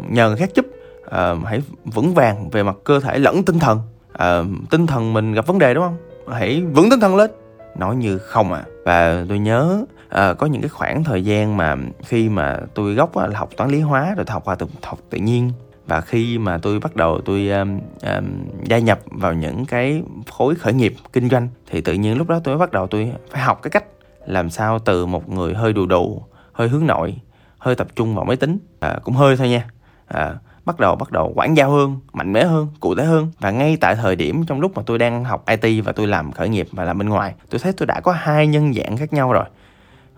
nhờ 0.08 0.28
người 0.28 0.36
khác 0.36 0.50
giúp. 0.54 0.66
Uh, 1.06 1.46
hãy 1.46 1.62
vững 1.84 2.14
vàng 2.14 2.50
về 2.50 2.62
mặt 2.62 2.76
cơ 2.84 3.00
thể 3.00 3.18
lẫn 3.18 3.42
tinh 3.42 3.58
thần. 3.58 3.78
Uh, 4.12 4.46
tinh 4.70 4.86
thần 4.86 5.12
mình 5.12 5.32
gặp 5.32 5.46
vấn 5.46 5.58
đề 5.58 5.74
đúng 5.74 5.84
không? 5.84 5.96
Hãy 6.32 6.62
vững 6.72 6.90
tinh 6.90 7.00
thần 7.00 7.16
lên. 7.16 7.30
Nói 7.78 7.96
như 7.96 8.18
không 8.18 8.52
à. 8.52 8.64
Và 8.84 9.24
tôi 9.28 9.38
nhớ 9.38 9.84
à, 10.08 10.34
có 10.34 10.46
những 10.46 10.62
cái 10.62 10.68
khoảng 10.68 11.04
thời 11.04 11.24
gian 11.24 11.56
mà 11.56 11.76
khi 12.04 12.28
mà 12.28 12.58
tôi 12.74 12.94
gốc 12.94 13.16
là 13.16 13.38
học 13.38 13.50
toán 13.56 13.70
lý 13.70 13.80
hóa 13.80 14.14
rồi 14.16 14.26
học 14.28 14.44
khoa 14.44 14.54
tự 14.54 14.66
học 14.82 14.98
tự 15.10 15.18
nhiên 15.18 15.52
và 15.90 16.00
khi 16.00 16.38
mà 16.38 16.58
tôi 16.58 16.80
bắt 16.80 16.96
đầu 16.96 17.20
tôi 17.24 17.48
um, 17.48 17.80
um, 18.02 18.24
gia 18.64 18.78
nhập 18.78 19.00
vào 19.06 19.32
những 19.32 19.66
cái 19.66 20.02
khối 20.30 20.54
khởi 20.54 20.72
nghiệp 20.72 20.94
kinh 21.12 21.28
doanh 21.28 21.48
thì 21.66 21.80
tự 21.80 21.92
nhiên 21.92 22.18
lúc 22.18 22.28
đó 22.28 22.40
tôi 22.44 22.58
bắt 22.58 22.72
đầu 22.72 22.86
tôi 22.86 23.12
phải 23.30 23.42
học 23.42 23.62
cái 23.62 23.70
cách 23.70 23.84
làm 24.26 24.50
sao 24.50 24.78
từ 24.78 25.06
một 25.06 25.28
người 25.28 25.54
hơi 25.54 25.72
đù 25.72 25.86
đù 25.86 26.22
hơi 26.52 26.68
hướng 26.68 26.86
nội 26.86 27.16
hơi 27.58 27.74
tập 27.74 27.86
trung 27.96 28.14
vào 28.14 28.24
máy 28.24 28.36
tính. 28.36 28.58
À, 28.80 28.98
cũng 29.04 29.14
hơi 29.14 29.36
thôi 29.36 29.48
nha. 29.48 29.66
À, 30.06 30.34
bắt 30.64 30.80
đầu 30.80 30.96
bắt 30.96 31.12
đầu 31.12 31.32
quảng 31.34 31.56
giao 31.56 31.70
hơn 31.70 32.00
mạnh 32.12 32.32
mẽ 32.32 32.44
hơn 32.44 32.68
cụ 32.80 32.94
thể 32.94 33.04
hơn. 33.04 33.30
Và 33.40 33.50
ngay 33.50 33.76
tại 33.80 33.94
thời 33.94 34.16
điểm 34.16 34.46
trong 34.46 34.60
lúc 34.60 34.72
mà 34.76 34.82
tôi 34.86 34.98
đang 34.98 35.24
học 35.24 35.44
IT 35.46 35.84
và 35.84 35.92
tôi 35.92 36.06
làm 36.06 36.32
khởi 36.32 36.48
nghiệp 36.48 36.68
và 36.72 36.84
làm 36.84 36.98
bên 36.98 37.08
ngoài 37.08 37.34
tôi 37.50 37.58
thấy 37.58 37.72
tôi 37.72 37.86
đã 37.86 38.00
có 38.00 38.12
hai 38.12 38.46
nhân 38.46 38.74
dạng 38.74 38.96
khác 38.96 39.12
nhau 39.12 39.32
rồi 39.32 39.44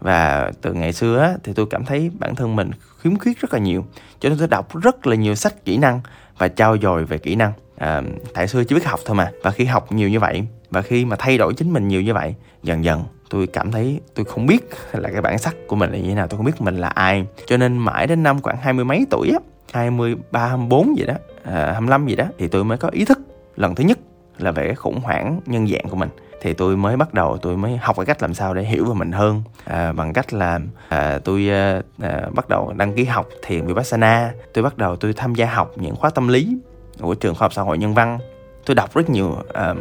và 0.03 0.51
từ 0.61 0.73
ngày 0.73 0.93
xưa 0.93 1.19
á, 1.21 1.35
thì 1.45 1.53
tôi 1.53 1.67
cảm 1.71 1.85
thấy 1.85 2.11
bản 2.19 2.35
thân 2.35 2.57
mình 2.57 2.71
khiếm 2.99 3.19
khuyết 3.19 3.41
rất 3.41 3.53
là 3.53 3.59
nhiều 3.59 3.85
cho 4.21 4.29
nên 4.29 4.39
tôi 4.39 4.49
đọc 4.49 4.77
rất 4.83 5.07
là 5.07 5.17
nhiều 5.17 5.35
sách 5.35 5.65
kỹ 5.65 5.77
năng 5.77 6.01
và 6.39 6.49
trao 6.49 6.79
dồi 6.79 7.05
về 7.05 7.19
kỹ 7.19 7.35
năng. 7.35 7.53
À, 7.77 8.03
tại 8.35 8.49
xưa 8.49 8.65
chỉ 8.65 8.75
biết 8.75 8.85
học 8.85 9.01
thôi 9.05 9.17
mà. 9.17 9.31
Và 9.43 9.51
khi 9.51 9.65
học 9.65 9.93
nhiều 9.93 10.09
như 10.09 10.21
vậy 10.21 10.47
và 10.71 10.83
khi 10.83 11.05
mà 11.05 11.17
thay 11.19 11.39
đổi 11.39 11.55
chính 11.55 11.73
mình 11.73 11.89
nhiều 11.89 12.03
như 12.03 12.15
vậy 12.15 12.35
dần 12.63 12.85
dần 12.85 13.05
tôi 13.31 13.47
cảm 13.47 13.73
thấy 13.73 14.01
tôi 14.15 14.25
không 14.25 14.47
biết 14.47 14.69
là 14.93 15.11
cái 15.13 15.23
bản 15.23 15.39
sắc 15.39 15.55
của 15.67 15.77
mình 15.77 15.91
là 15.91 15.99
như 15.99 16.09
thế 16.09 16.15
nào 16.15 16.27
tôi 16.29 16.37
không 16.37 16.47
biết 16.47 16.61
mình 16.61 16.77
là 16.77 16.89
ai. 16.89 17.27
Cho 17.47 17.57
nên 17.57 17.79
mãi 17.79 18.07
đến 18.07 18.23
năm 18.23 18.43
khoảng 18.43 18.57
hai 18.57 18.73
mươi 18.73 18.85
mấy 18.85 19.07
tuổi 19.11 19.31
á 19.31 19.39
23, 19.73 20.47
24 20.47 20.99
gì 20.99 21.05
đó, 21.07 21.15
à, 21.43 21.73
25 21.73 22.07
gì 22.07 22.17
đó 22.17 22.25
thì 22.39 22.49
tôi 22.49 22.65
mới 22.65 22.79
có 22.79 22.89
ý 22.89 23.05
thức 23.05 23.19
lần 23.57 23.75
thứ 23.75 23.85
nhất 23.85 23.99
là 24.39 24.51
về 24.51 24.67
cái 24.67 24.75
khủng 24.75 25.01
hoảng 25.01 25.41
nhân 25.47 25.69
dạng 25.69 25.89
của 25.89 25.97
mình 25.97 26.09
thì 26.43 26.53
tôi 26.53 26.77
mới 26.77 26.97
bắt 26.97 27.15
đầu 27.15 27.39
tôi 27.43 27.57
mới 27.57 27.77
học 27.77 27.97
cái 27.97 28.07
cách 28.07 28.23
làm 28.23 28.35
sao 28.35 28.55
để 28.55 28.63
hiểu 28.63 28.85
về 28.85 28.95
mình 28.95 29.13
hơn. 29.13 29.43
À, 29.65 29.93
bằng 29.93 30.13
cách 30.13 30.33
là 30.33 30.61
à, 30.89 31.19
tôi 31.25 31.49
à, 31.51 31.83
à, 32.03 32.23
bắt 32.35 32.49
đầu 32.49 32.73
đăng 32.77 32.95
ký 32.95 33.05
học 33.05 33.29
thiền 33.43 33.67
vipassana. 33.67 34.33
Tôi 34.55 34.65
bắt 34.65 34.79
đầu 34.79 34.97
tôi 34.97 35.13
tham 35.13 35.35
gia 35.35 35.47
học 35.47 35.71
những 35.77 35.97
khóa 35.97 36.11
tâm 36.11 36.29
lý 36.29 36.57
của 37.01 37.15
trường 37.15 37.35
khoa 37.35 37.45
học 37.45 37.53
xã 37.53 37.63
hội 37.63 37.79
nhân 37.79 37.95
văn. 37.95 38.19
Tôi 38.67 38.75
đọc 38.75 38.95
rất 38.95 39.11
nhiều 39.11 39.37
à, 39.53 39.75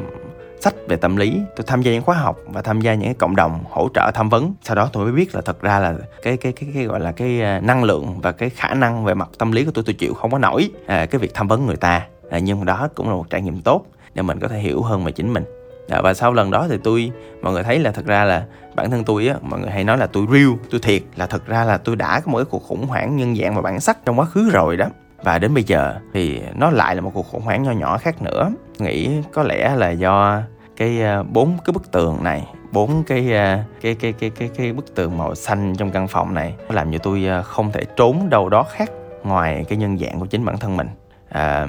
sách 0.59 0.73
về 0.87 0.95
tâm 0.95 1.15
lý. 1.15 1.41
Tôi 1.55 1.63
tham 1.67 1.81
gia 1.81 1.91
những 1.91 2.03
khóa 2.03 2.15
học 2.15 2.37
và 2.47 2.61
tham 2.61 2.81
gia 2.81 2.93
những 2.93 3.05
cái 3.05 3.13
cộng 3.13 3.35
đồng 3.35 3.63
hỗ 3.69 3.89
trợ 3.93 4.11
tham 4.13 4.29
vấn. 4.29 4.53
Sau 4.61 4.75
đó 4.75 4.89
tôi 4.93 5.03
mới 5.03 5.13
biết 5.13 5.35
là 5.35 5.41
thật 5.41 5.61
ra 5.61 5.79
là 5.79 5.93
cái 6.21 6.37
cái 6.37 6.51
cái, 6.51 6.69
cái 6.73 6.83
gọi 6.83 6.99
là 6.99 7.11
cái 7.11 7.41
à, 7.41 7.59
năng 7.59 7.83
lượng 7.83 8.19
và 8.21 8.31
cái 8.31 8.49
khả 8.49 8.73
năng 8.73 9.05
về 9.05 9.13
mặt 9.13 9.29
tâm 9.37 9.51
lý 9.51 9.65
của 9.65 9.71
tôi 9.73 9.83
tôi 9.87 9.93
chịu 9.93 10.13
không 10.13 10.31
có 10.31 10.37
nổi 10.37 10.69
à, 10.85 11.05
cái 11.05 11.19
việc 11.19 11.33
tham 11.33 11.47
vấn 11.47 11.65
người 11.65 11.77
ta. 11.77 12.07
À, 12.29 12.39
nhưng 12.39 12.65
đó 12.65 12.87
cũng 12.95 13.09
là 13.09 13.15
một 13.15 13.29
trải 13.29 13.41
nghiệm 13.41 13.61
tốt 13.61 13.85
để 14.13 14.21
mình 14.21 14.39
có 14.39 14.47
thể 14.47 14.59
hiểu 14.59 14.81
hơn 14.81 15.03
về 15.03 15.11
chính 15.11 15.33
mình 15.33 15.60
đó, 15.91 16.01
và 16.03 16.13
sau 16.13 16.33
lần 16.33 16.51
đó 16.51 16.67
thì 16.69 16.77
tôi 16.83 17.11
mọi 17.41 17.53
người 17.53 17.63
thấy 17.63 17.79
là 17.79 17.91
thật 17.91 18.05
ra 18.05 18.23
là 18.25 18.45
bản 18.75 18.91
thân 18.91 19.03
tôi 19.03 19.27
á 19.27 19.35
mọi 19.41 19.59
người 19.59 19.69
hay 19.69 19.83
nói 19.83 19.97
là 19.97 20.07
tôi 20.07 20.25
real 20.31 20.49
tôi 20.71 20.79
thiệt 20.83 21.01
là 21.15 21.25
thật 21.25 21.47
ra 21.47 21.63
là 21.63 21.77
tôi 21.77 21.95
đã 21.95 22.19
có 22.19 22.31
một 22.31 22.37
cái 22.37 22.45
cuộc 22.45 22.63
khủng 22.63 22.87
hoảng 22.87 23.15
nhân 23.15 23.35
dạng 23.35 23.55
và 23.55 23.61
bản 23.61 23.79
sắc 23.79 23.97
trong 24.05 24.19
quá 24.19 24.25
khứ 24.25 24.49
rồi 24.49 24.77
đó. 24.77 24.85
Và 25.23 25.39
đến 25.39 25.53
bây 25.53 25.63
giờ 25.63 25.95
thì 26.13 26.41
nó 26.55 26.69
lại 26.69 26.95
là 26.95 27.01
một 27.01 27.11
cuộc 27.13 27.27
khủng 27.27 27.41
hoảng 27.41 27.63
nho 27.63 27.71
nhỏ 27.71 27.97
khác 27.97 28.21
nữa. 28.21 28.51
Nghĩ 28.79 29.09
có 29.33 29.43
lẽ 29.43 29.75
là 29.75 29.89
do 29.89 30.41
cái 30.77 31.01
ờ, 31.01 31.23
bốn 31.23 31.57
cái 31.65 31.73
bức 31.73 31.91
tường 31.91 32.23
này 32.23 32.47
bốn 32.71 33.03
cái, 33.03 33.33
ờ, 33.33 33.59
cái 33.81 33.95
cái 33.95 34.13
cái 34.13 34.29
cái 34.29 34.49
cái 34.55 34.73
bức 34.73 34.95
tường 34.95 35.17
màu 35.17 35.35
xanh 35.35 35.75
trong 35.75 35.91
căn 35.91 36.07
phòng 36.07 36.33
này 36.33 36.53
nó 36.69 36.75
làm 36.75 36.91
cho 36.91 36.97
tôi 36.97 37.25
ờ, 37.25 37.43
không 37.43 37.71
thể 37.71 37.81
trốn 37.95 38.29
đâu 38.29 38.49
đó 38.49 38.63
khác 38.63 38.91
ngoài 39.23 39.65
cái 39.69 39.77
nhân 39.77 39.97
dạng 39.97 40.19
của 40.19 40.25
chính 40.25 40.45
bản 40.45 40.57
thân 40.57 40.77
mình. 40.77 40.87
À, 41.29 41.67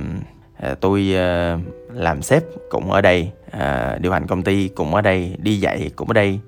À, 0.62 0.74
tôi 0.80 1.14
à, 1.16 1.58
làm 1.92 2.22
sếp 2.22 2.42
cũng 2.70 2.92
ở 2.92 3.00
đây 3.00 3.30
à, 3.50 3.96
điều 4.00 4.12
hành 4.12 4.26
công 4.26 4.42
ty 4.42 4.68
cũng 4.68 4.94
ở 4.94 5.00
đây 5.00 5.36
đi 5.38 5.60
dạy 5.60 5.90
cũng 5.96 6.08
ở 6.08 6.14
đây 6.14 6.40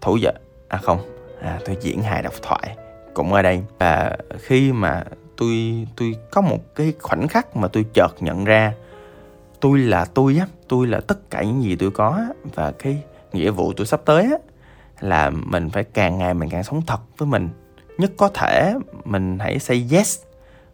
thủ 0.00 0.18
vợ 0.22 0.32
à 0.68 0.78
không 0.78 0.98
à, 1.40 1.58
tôi 1.64 1.76
diễn 1.80 2.02
hài 2.02 2.22
độc 2.22 2.34
thoại 2.42 2.76
cũng 3.14 3.32
ở 3.32 3.42
đây. 3.42 3.62
Và 3.78 4.16
khi 4.38 4.72
mà 4.72 5.04
tôi 5.36 5.86
tôi 5.96 6.14
có 6.30 6.40
một 6.40 6.74
cái 6.74 6.92
khoảnh 7.00 7.28
khắc 7.28 7.56
mà 7.56 7.68
tôi 7.68 7.84
chợt 7.94 8.14
nhận 8.20 8.44
ra 8.44 8.72
tôi 9.60 9.78
là 9.78 10.04
tôi 10.04 10.36
á 10.40 10.46
tôi 10.68 10.86
là 10.86 11.00
tất 11.00 11.30
cả 11.30 11.42
những 11.42 11.62
gì 11.62 11.76
tôi 11.76 11.90
có 11.90 12.24
và 12.54 12.72
cái 12.78 13.02
nghĩa 13.32 13.50
vụ 13.50 13.72
tôi 13.72 13.86
sắp 13.86 14.00
tới 14.04 14.22
á 14.22 14.38
là 15.00 15.30
mình 15.30 15.70
phải 15.70 15.84
càng 15.84 16.18
ngày 16.18 16.34
mình 16.34 16.48
càng 16.48 16.64
sống 16.64 16.82
thật 16.86 17.00
với 17.18 17.28
mình. 17.28 17.48
Nhất 17.98 18.12
có 18.16 18.28
thể 18.28 18.74
mình 19.04 19.38
hãy 19.38 19.58
say 19.58 19.88
yes 19.92 20.22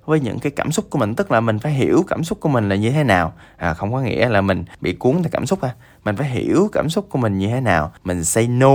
với 0.04 0.21
những 0.21 0.38
cái 0.38 0.52
cảm 0.56 0.73
xúc 0.73 0.87
của 0.90 0.99
mình 0.99 1.14
tức 1.14 1.30
là 1.30 1.40
mình 1.40 1.59
phải 1.59 1.73
hiểu 1.73 2.04
cảm 2.09 2.25
xúc 2.25 2.40
của 2.40 2.49
mình 2.49 2.68
là 2.68 2.76
như 2.76 2.90
thế 2.90 3.04
nào. 3.04 3.32
À, 3.56 3.75
không 3.75 3.92
có 3.92 4.00
nghĩa 4.00 4.28
là 4.28 4.40
mình 4.40 4.64
bị 4.80 4.92
cuốn 4.92 5.14
theo 5.14 5.28
cảm 5.32 5.47
xúc 5.47 5.61
à. 5.61 5.75
Mình 6.04 6.16
phải 6.16 6.28
hiểu 6.28 6.68
cảm 6.73 6.88
xúc 6.88 7.06
của 7.11 7.18
mình 7.18 7.38
như 7.38 7.49
thế 7.49 7.61
nào. 7.61 7.92
Mình 8.04 8.25
say 8.25 8.47
no 8.47 8.75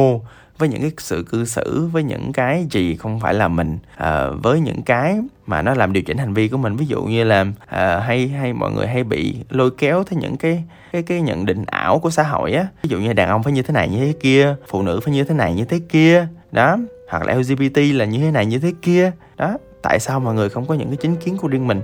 với 0.58 0.70
những 0.70 0.82
cái 0.82 0.92
sự 0.98 1.26
cư 1.30 1.46
xử 1.46 1.90
với 1.92 2.04
những 2.04 2.34
cái 2.34 2.68
gì 2.72 2.96
không 2.96 3.20
phải 3.20 3.34
là 3.34 3.48
mình. 3.48 3.78
À, 3.96 4.28
với 4.44 4.60
những 4.60 4.82
cái 4.82 5.20
mà 5.46 5.62
nó 5.62 5.74
làm 5.74 5.94
điều 5.94 6.04
chỉnh 6.04 6.18
hành 6.18 6.34
vi 6.34 6.48
của 6.48 6.58
mình. 6.58 6.76
Ví 6.76 6.86
dụ 6.86 7.04
như 7.04 7.24
là 7.24 7.46
à, 7.66 8.00
hay 8.00 8.28
hay 8.28 8.54
mọi 8.54 8.72
người 8.72 8.88
hay 8.88 9.04
bị 9.04 9.36
lôi 9.50 9.72
kéo 9.78 10.04
theo 10.04 10.20
những 10.20 10.38
cái 10.38 10.64
cái 10.92 11.04
cái 11.04 11.22
nhận 11.22 11.46
định 11.46 11.66
ảo 11.66 12.00
của 12.00 12.10
xã 12.10 12.24
hội 12.24 12.54
á. 12.54 12.68
Ví 12.84 12.90
dụ 12.90 13.00
như 13.00 13.14
đàn 13.14 13.30
ông 13.30 13.44
phải 13.44 13.54
như 13.54 13.62
thế 13.62 13.74
này 13.74 13.90
như 13.90 13.98
thế 13.98 14.14
kia. 14.20 14.56
Phụ 14.68 14.82
nữ 14.82 15.00
phải 15.04 15.14
như 15.14 15.24
thế 15.24 15.36
này 15.36 15.54
như 15.54 15.66
thế 15.66 15.80
kia. 15.90 16.28
Đó. 16.52 16.78
Hoặc 17.10 17.24
là 17.24 17.34
lgbt 17.34 17.78
là 17.78 18.06
như 18.06 18.20
thế 18.20 18.32
này 18.32 18.46
như 18.46 18.60
thế 18.60 18.74
kia. 18.82 19.12
Đó 19.38 19.58
tại 19.82 20.00
sao 20.00 20.20
mọi 20.20 20.34
người 20.34 20.50
không 20.50 20.66
có 20.66 20.74
những 20.74 20.88
cái 20.88 20.98
chính 20.98 21.16
kiến 21.16 21.38
của 21.38 21.48
riêng 21.48 21.68
mình? 21.68 21.82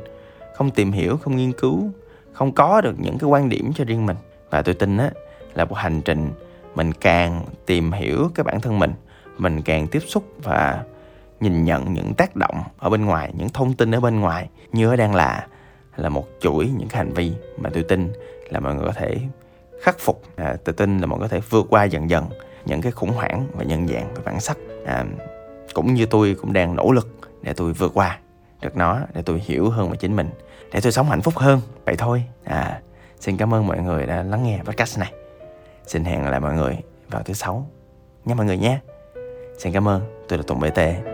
Không 0.56 0.70
tìm 0.70 0.92
hiểu 0.92 1.18
không 1.18 1.36
nghiên 1.36 1.54
cứu 1.54 1.92
không 2.34 2.52
có 2.52 2.82
được 2.82 2.96
những 3.00 3.18
cái 3.18 3.30
quan 3.30 3.50
điểm 3.50 3.74
cho 3.74 3.86
riêng 3.86 4.06
mình. 4.06 4.18
Và 4.50 4.62
tôi 4.62 4.76
tin 4.76 4.98
á 4.98 5.12
là 5.54 5.66
một 5.66 5.76
hành 5.76 6.02
trình 6.02 6.30
mình 6.76 6.92
càng 6.94 7.46
tìm 7.66 7.92
hiểu 7.92 8.30
cái 8.36 8.44
bản 8.44 8.62
thân 8.62 8.80
mình 8.80 8.94
mình 9.38 9.62
càng 9.62 9.88
tiếp 9.88 10.00
xúc 10.08 10.24
và 10.44 10.84
nhìn 11.40 11.64
nhận 11.64 11.94
những 11.94 12.14
tác 12.14 12.36
động 12.36 12.64
ở 12.78 12.90
bên 12.90 13.06
ngoài 13.06 13.34
những 13.38 13.50
thông 13.50 13.74
tin 13.74 13.96
ở 13.96 14.00
bên 14.00 14.20
ngoài 14.20 14.50
như 14.72 14.86
nó 14.86 14.96
đang 14.96 15.16
là 15.16 15.48
là 15.96 16.10
một 16.10 16.28
chuỗi 16.40 16.70
những 16.78 16.88
cái 16.88 16.98
hành 16.98 17.14
vi. 17.14 17.32
Mà 17.58 17.70
tôi 17.74 17.84
tin 17.84 18.14
là 18.50 18.60
mọi 18.60 18.76
người 18.76 18.86
có 18.86 18.94
thể 18.94 19.18
khắc 19.82 20.00
phục 20.00 20.22
à, 20.36 20.56
tôi 20.64 20.74
tin 20.74 21.00
là 21.00 21.06
mọi 21.06 21.20
người 21.20 21.30
có 21.30 21.36
thể 21.36 21.42
vượt 21.50 21.66
qua 21.70 21.84
dần 21.84 22.10
dần 22.10 22.26
những 22.66 22.82
cái 22.82 22.92
khủng 22.92 23.12
hoảng 23.12 23.48
và 23.54 23.64
nhân 23.64 23.88
dạng 23.88 24.14
và 24.16 24.22
bản 24.26 24.40
sắc. 24.40 24.58
À, 24.86 25.06
cũng 25.74 25.94
như 25.94 26.06
tôi 26.06 26.36
cũng 26.42 26.54
đang 26.54 26.76
nỗ 26.76 26.92
lực 26.92 27.08
để 27.44 27.54
tôi 27.54 27.74
vượt 27.74 27.92
qua 27.94 28.20
được 28.62 28.76
nó, 28.78 29.00
để 29.14 29.22
tôi 29.22 29.42
hiểu 29.46 29.70
hơn 29.70 29.90
về 29.90 29.98
chính 29.98 30.16
mình, 30.16 30.30
để 30.72 30.82
tôi 30.82 30.92
sống 30.92 31.10
hạnh 31.10 31.22
phúc 31.22 31.38
hơn. 31.38 31.62
Vậy 31.86 31.96
thôi. 31.96 32.24
À 32.44 32.82
xin 33.20 33.38
cảm 33.38 33.54
ơn 33.54 33.68
mọi 33.68 33.80
người 33.80 34.06
đã 34.06 34.24
lắng 34.24 34.44
nghe 34.44 34.60
podcast 34.64 35.00
này. 35.00 35.14
Xin 35.86 36.06
hẹn 36.06 36.30
lại 36.30 36.40
mọi 36.40 36.54
người 36.54 36.78
vào 37.10 37.24
thứ 37.24 37.34
sáu 37.34 37.70
nhé 38.26 38.34
mọi 38.34 38.46
người 38.46 38.58
nhé 38.58 38.80
xin 39.58 39.74
cảm 39.74 39.88
ơn. 39.88 40.02
Tôi 40.28 40.38
là 40.38 40.44
tùng 40.48 40.60
bt 40.60 41.13